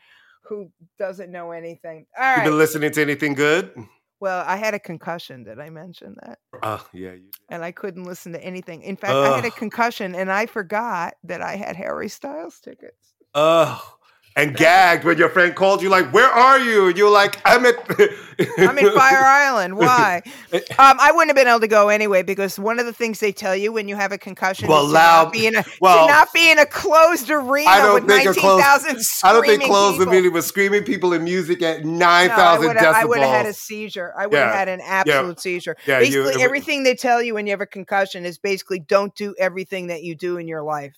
[0.44, 2.06] who doesn't know anything.
[2.18, 2.46] All You right.
[2.46, 3.72] been listening to anything good?
[4.20, 5.44] well, I had a concussion.
[5.44, 6.40] Did I mention that?
[6.64, 7.36] Oh yeah, you did.
[7.50, 8.84] and I couldn't listen to anything.
[8.84, 13.14] In fact, I had a concussion and I forgot that I had Harry Styles tickets.
[13.34, 13.98] Oh,
[14.36, 17.66] and gagged when your friend called you, like, "Where are you?" And you're like, "I'm
[17.66, 17.76] at."
[18.58, 19.78] I'm in Fire Island.
[19.78, 20.22] Why?
[20.54, 23.32] Um, I wouldn't have been able to go anyway because one of the things they
[23.32, 26.08] tell you when you have a concussion Well, is to not be in a well,
[26.08, 28.98] to not be in a closed arena I don't with think a nineteen closed- thousand
[29.24, 30.14] I don't think screaming closed people.
[30.14, 31.96] meeting with screaming people and music at 9000
[32.28, 34.14] No, I would have I would have had a seizure.
[34.18, 34.58] I would have Yeah.
[34.58, 35.78] had an absolute seizure.
[35.86, 38.80] Yeah, you- basically, it everything they tell you when you have a concussion is basically
[38.80, 40.96] don't do everything that you do in your life.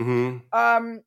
[0.00, 0.42] Mhm.
[0.52, 1.00] Um,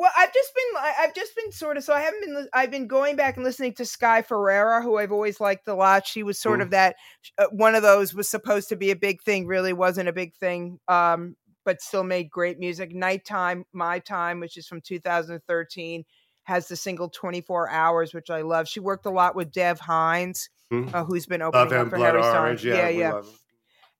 [0.00, 2.86] well, I've just been, I've just been sort of, so I haven't been I've been
[2.86, 6.06] going back and listening to Sky Ferreira, who I've always liked a lot.
[6.06, 6.62] She was sort Mm.
[6.62, 6.96] of that,
[7.36, 10.34] uh, one of those was supposed to be a big thing, really wasn't a big
[10.36, 11.36] thing, um,
[11.66, 12.94] but still made great music.
[12.94, 16.04] Nighttime, My Time, which is from 2013.
[16.44, 18.66] has the single 24 Hours, which I love.
[18.66, 20.92] She worked a lot with Dev Hynes, Mhm.
[20.94, 22.64] uh, who's been opening him, up for Blood Harry Orange.
[22.64, 22.88] Yeah, yeah.
[22.88, 23.22] yeah.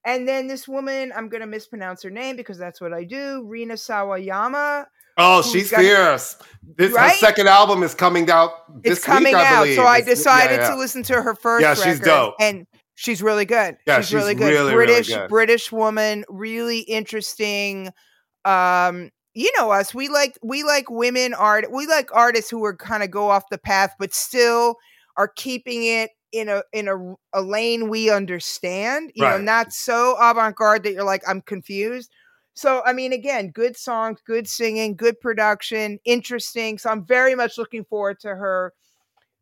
[0.04, 3.44] And then this woman, I'm going to mispronounce her name because that's what I do,
[3.46, 4.86] Rina Sawayama.
[5.18, 6.36] Oh, she's got- fierce.
[6.76, 9.62] This her second album is coming out this it's coming week, I out.
[9.62, 9.76] believe.
[9.76, 10.70] So I It's- yeah, decided yeah.
[10.70, 12.34] to listen to her first Yeah, she's record, dope.
[12.40, 13.76] And she's really good.
[13.86, 14.46] Yeah, she's, she's really good.
[14.52, 15.28] really, really British, good.
[15.28, 17.90] British woman, really interesting.
[18.44, 19.94] Um, you know us.
[19.94, 21.70] We like we like women art.
[21.72, 24.76] We like artists who are kind of go off the path, but still
[25.16, 29.12] are keeping it in a in a, a lane we understand.
[29.14, 32.10] You know, not so avant garde that you're like I'm confused.
[32.54, 36.78] So I mean, again, good songs, good singing, good production, interesting.
[36.78, 38.72] So I'm very much looking forward to her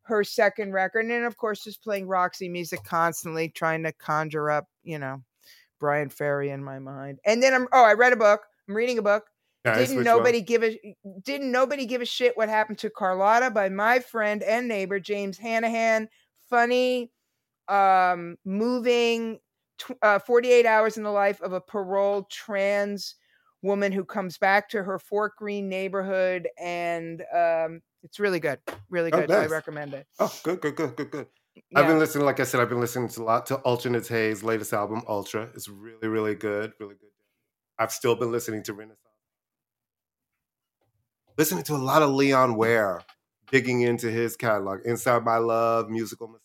[0.03, 4.51] her second record, and then of course just playing Roxy music constantly, trying to conjure
[4.51, 5.23] up, you know,
[5.79, 7.19] Bryan Ferry in my mind.
[7.25, 8.43] And then I'm oh, I read a book.
[8.69, 9.25] I'm reading a book.
[9.65, 10.17] Nice, didn't which one?
[10.17, 10.79] nobody give a
[11.23, 15.37] didn't nobody give a shit what happened to Carlotta by my friend and neighbor James
[15.39, 16.09] Hannaham.
[16.49, 17.11] Funny,
[17.69, 19.41] um, moving.
[19.79, 23.14] Tw- uh, 48 hours in the life of a paroled trans
[23.62, 29.12] woman who comes back to her Fort Greene neighborhood, and um, it's really good, really
[29.12, 29.31] Oh, good.
[29.31, 30.07] I recommend it.
[30.18, 31.26] Oh, good, good, good, good, good.
[31.74, 34.45] I've been listening, like I said, I've been listening to a lot to Alternates Hayes'
[34.45, 35.49] latest album, Ultra.
[35.55, 37.11] It's really, really good, really good.
[37.79, 39.03] I've still been listening to Renaissance.
[41.37, 43.03] Listening to a lot of Leon Ware,
[43.51, 46.43] digging into his catalog, Inside My Love, Musical Massage.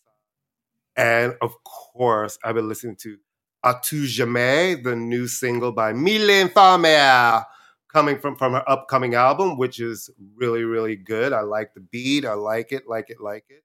[0.96, 3.16] And of course, I've been listening to
[3.64, 7.44] A Jamais, the new single by Mylène Farmer,
[7.92, 11.32] coming from, from her upcoming album, which is really, really good.
[11.32, 12.24] I like the beat.
[12.24, 13.64] I like it, like it, like it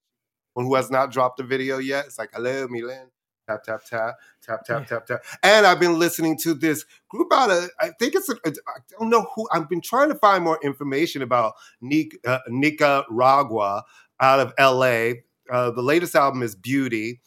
[0.60, 2.06] one who has not dropped a video yet.
[2.06, 3.10] It's like, hello, Mylène.
[3.48, 5.24] Tap, tap, tap, tap, tap, tap, tap.
[5.42, 8.52] And I've been listening to this group out of, I think it's, I
[8.92, 13.84] don't know who, I've been trying to find more information about Nic, uh, Nicaragua
[14.20, 15.22] out of LA.
[15.50, 17.22] Uh, the latest album is Beauty.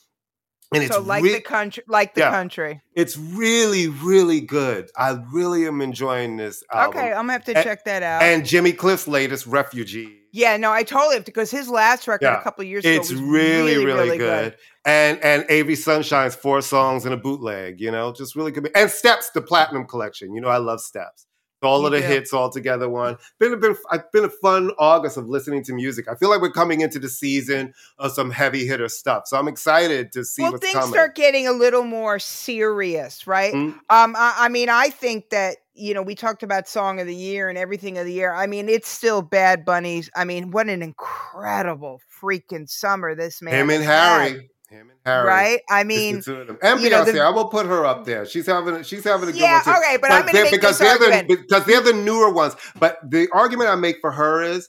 [0.74, 2.30] And it's so like re- the country, like the Yeah.
[2.30, 2.80] country.
[2.94, 4.90] it's really, really good.
[4.96, 6.98] I really am enjoying this album.
[6.98, 8.22] Okay, I'm gonna have to And- check that out.
[8.22, 10.18] And Jimmy Cliff's latest, Refugee.
[10.32, 12.84] yeah, no, I totally have to because his last record Yeah, a couple of years
[12.84, 14.56] ago It's was really, really, good.
[14.84, 18.70] And and Avery Sunshine's four songs and a bootleg, you know, just really good.
[18.74, 20.34] And Steps, the Platinum Collection.
[20.34, 21.26] You know, I love Steps.
[21.62, 22.06] All of the do.
[22.06, 22.88] hits all together.
[22.88, 26.08] One been a been I've been a fun August of listening to music.
[26.08, 29.26] I feel like we're coming into the season of some heavy hitter stuff.
[29.26, 30.90] So I'm excited to see Well, things coming.
[30.90, 33.54] start getting a little more serious, right?
[33.54, 33.72] Mm.
[33.90, 37.14] Um, I, I mean, I think that you know we talked about song of the
[37.14, 38.32] year and everything of the year.
[38.32, 43.54] I mean, it's still Bad Bunny's I mean, what an incredible freaking summer this man.
[43.54, 44.50] Him and has had, Harry.
[44.72, 45.26] Him and Harry.
[45.28, 45.60] right?
[45.70, 46.58] I It's mean, the two of them.
[46.62, 48.26] And you know, Beyonce, the- I will put her up there.
[48.26, 49.70] She's having she's having a good yeah, one too.
[49.82, 51.28] okay, but, I'm they're- make because they're argument.
[51.28, 52.56] the because they're the newer ones.
[52.78, 54.68] But the argument I make for her is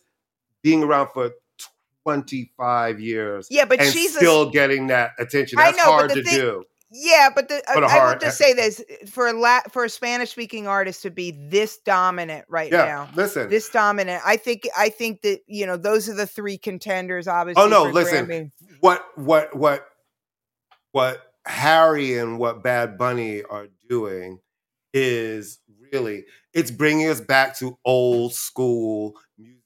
[0.61, 1.31] being around for
[2.03, 5.57] 25 years yeah, but and she's a, still getting that attention.
[5.57, 6.63] That's know, but hard to thing- do.
[6.95, 8.79] Yeah, but the, I, But a I will just say this
[9.09, 13.09] for a la- for a Spanish speaking artist to be this dominant right Yeah, now.
[13.15, 13.49] listen.
[13.49, 14.67] This dominant, I think.
[14.77, 17.27] I think that you know those are the three contenders.
[17.27, 18.27] Oh, obviously, Oh, no, listen.
[18.27, 18.51] Grammy.
[18.81, 19.87] what what what
[20.93, 24.39] what Harry and what Bad Bunny are doing
[24.93, 25.59] is
[25.91, 26.23] really
[26.53, 29.59] it's bringing us back to old school music.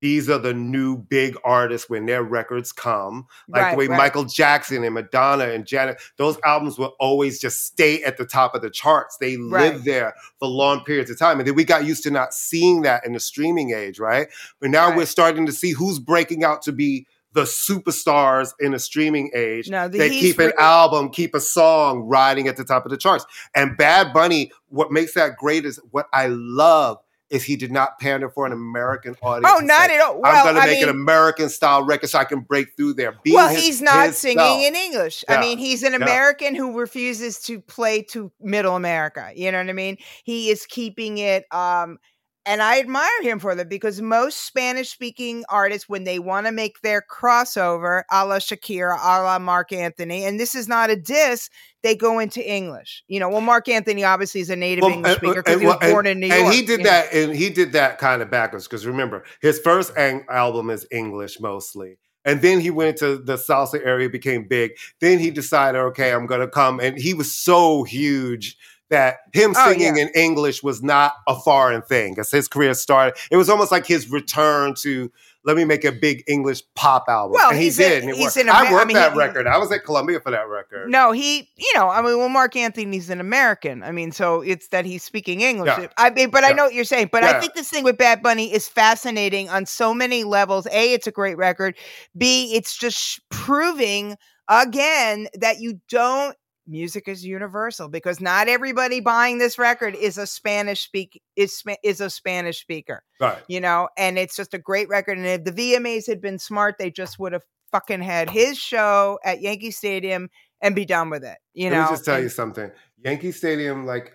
[0.00, 3.96] These are the new big artists when their records come, like Right, the way right.
[3.96, 5.98] Michael Jackson and Madonna and Janet.
[6.18, 9.16] Those albums will always just stay at the top of the charts.
[9.16, 9.72] They Right.
[9.72, 12.82] live there for long periods of time, and then we got used to not seeing
[12.82, 14.28] that in the streaming age, right?
[14.60, 18.78] But now we're starting to see who's breaking out to be the superstars in a
[18.78, 19.68] streaming age.
[19.68, 22.90] No, the, They keep an re- album, keep a song riding at the top of
[22.90, 23.26] the charts.
[23.54, 26.98] And Bad Bunny, what makes that great is what I love
[27.30, 29.52] is he did not pander for an American audience.
[29.52, 30.20] Oh, not say, at all.
[30.20, 32.94] Well, I'm going to make mean, an American style record so I can break through
[32.94, 33.18] there.
[33.24, 35.24] Be well, his- he's not singing in English.
[35.28, 35.36] Yeah.
[35.36, 36.02] I mean, he's an Yeah.
[36.02, 39.32] American who refuses to play to Middle America.
[39.34, 39.96] You know what I mean?
[40.22, 41.46] He is keeping it.
[41.52, 41.98] Um,
[42.46, 46.52] and I admire him for that because most Spanish speaking artists, when they want to
[46.52, 50.96] make their crossover, a la Shakira, a la Marc Anthony, and this is not a
[50.96, 51.48] diss,
[51.82, 53.02] they go into English.
[53.08, 55.66] You know, well, Marc Anthony obviously is a native Well, English uh, speaker because he
[55.66, 56.40] was and- born in New York.
[56.40, 56.90] and he did you know?
[56.90, 60.86] that and he did that kind of backwards because remember his first ang- album is
[60.90, 65.78] english mostly and then he went to the salsa area became big then he decided
[65.78, 68.56] okay i'm gonna come and he was so huge
[68.94, 70.04] that him Oh, singing yeah.
[70.04, 73.14] in English was not a foreign thing as his career started.
[73.30, 75.10] It was almost like his return to
[75.46, 77.32] let me make a big English pop album.
[77.34, 77.92] Well, and he he's did.
[77.92, 78.36] a- and it he's worked.
[78.38, 79.46] an I worked I mean, that he- record.
[79.46, 80.88] I was at Columbia for that record.
[80.90, 83.82] No, he, you know, I mean, well, Marc Anthony's an American.
[83.82, 85.68] I mean, so it's that he's speaking English.
[85.76, 85.88] Yeah.
[85.98, 87.10] I mean, but I know what you're saying.
[87.12, 90.66] But I think this thing with Bad Bunny is fascinating on so many levels.
[90.72, 91.76] A, it's a great record.
[92.16, 94.16] B, it's just proving
[94.48, 96.34] again that you don't.
[96.66, 102.00] Music is universal because not everybody buying this record is a Spanish speak is is
[102.00, 103.42] a Spanish speaker Right.
[103.48, 105.18] you know, and it's just a great record.
[105.18, 109.18] And if the VMAs had been smart, they just would have fucking had his show
[109.24, 110.28] at Yankee Stadium
[110.62, 111.36] and be done with it.
[111.52, 112.70] You Let know, me just tell you something.
[113.04, 114.14] Yankee Stadium, like,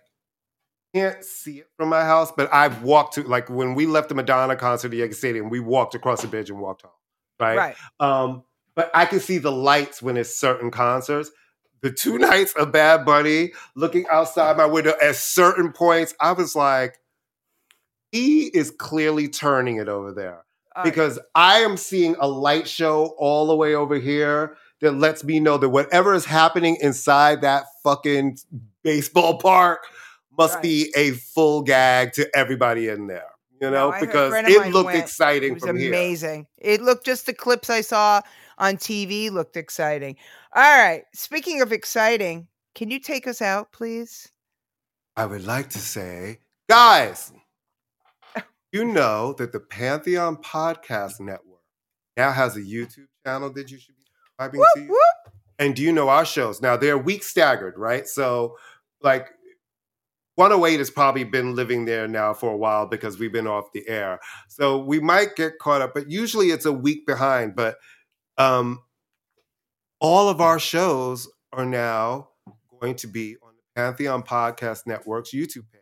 [0.95, 4.15] can't see it from my house, but I've walked to like when we left the
[4.15, 6.91] Madonna concert at Yankee Stadium, we walked across the bridge and walked home.
[7.39, 7.57] Right.
[7.57, 7.75] right.
[7.99, 8.43] Um,
[8.75, 11.29] but I can see the lights when it's certain concerts.
[11.81, 16.55] The two nights of Bad Bunny looking outside my window at certain points, I was
[16.55, 16.99] like,
[18.11, 20.43] he is clearly turning it over there
[20.83, 25.39] because I am seeing a light show all the way over here that lets me
[25.39, 28.37] know that whatever is happening inside that fucking
[28.83, 29.85] baseball park
[30.37, 30.63] must Right.
[30.63, 33.25] be a full gag to everybody in there.
[33.61, 35.03] You know, No, I heard a because it looked went.
[35.03, 35.89] exciting it was from here.
[35.89, 36.47] amazing.
[36.57, 38.21] It looked just the clips I saw
[38.59, 40.15] on TV looked exciting.
[40.55, 41.03] All right.
[41.13, 44.31] Speaking of exciting, can you take us out, please?
[45.15, 46.39] I would like to say,
[46.69, 47.33] guys,
[48.71, 51.63] you know that the Pantheon Podcast Network
[52.15, 54.87] now has a YouTube channel that you should be subscribing Whoop, to.
[54.87, 55.33] whoop.
[55.57, 56.61] And do you know our shows?
[56.61, 58.07] Now they're week staggered, right?
[58.07, 58.57] So,
[59.01, 59.27] like,
[60.35, 63.85] 108 has probably been living there now for a while because we've been off the
[63.89, 64.21] air.
[64.47, 67.57] So we might get caught up, but usually it's a week behind.
[67.57, 67.77] But
[68.39, 68.81] um,
[69.99, 72.29] all of our shows are now
[72.79, 75.81] going to be on the Pantheon Podcast Network's YouTube page.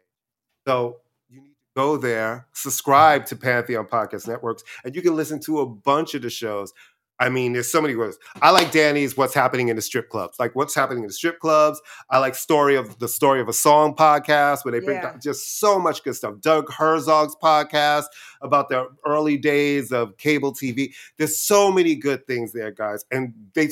[0.65, 0.97] So
[1.29, 5.59] you need to go there, subscribe to Pantheon Podcast Networks, and you can listen to
[5.59, 6.73] a bunch of the shows.
[7.19, 8.17] I mean, there's so many ways.
[8.41, 11.39] I like Danny's "What's Happening in the Strip Clubs," like what's happening in the strip
[11.39, 11.81] clubs.
[12.09, 15.11] I like story of the story of a song podcast where they bring Yeah.
[15.11, 16.35] down just so much good stuff.
[16.41, 18.05] Doug Herzog's podcast
[18.41, 20.93] about the early days of cable TV.
[21.17, 23.69] There's so many good things there, guys, and they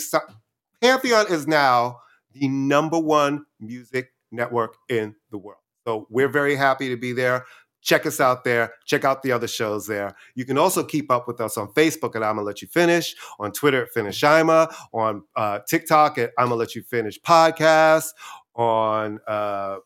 [0.81, 1.99] Pantheon is now
[2.33, 5.59] the number one music network in the world.
[5.85, 7.45] So we're very happy to be there.
[7.85, 8.73] Check us out there.
[8.85, 10.13] Check out the other shows there.
[10.33, 13.51] You can also keep up with us on Facebook at I'ma Let You Finish, on
[13.51, 18.07] Twitter at Finish Ima, on uh, TikTok at I'ma Let You Finish Podcast,
[18.55, 19.77] on uh,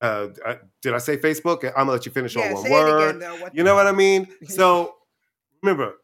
[0.00, 1.64] uh, uh, did I say Facebook?
[1.64, 3.16] I'm gonna let you finish Yeah, on one word.
[3.16, 3.48] again, though.
[3.52, 4.28] You know what I mean?
[4.48, 4.94] So
[5.62, 5.94] remember,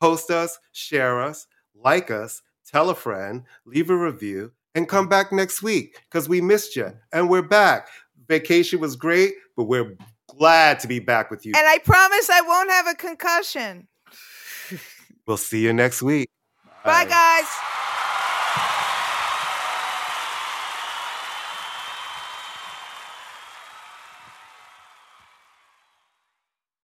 [0.00, 5.32] post us, share us, like us, tell a friend, leave a review, and come back
[5.32, 7.88] next week because we missed you and we're back.
[8.28, 9.96] Vacation was great, but we're
[10.36, 11.52] glad to be back with you.
[11.56, 13.88] And I promise I won't have a concussion.
[15.26, 16.28] We'll see you next week.
[16.84, 17.46] Bye, guys.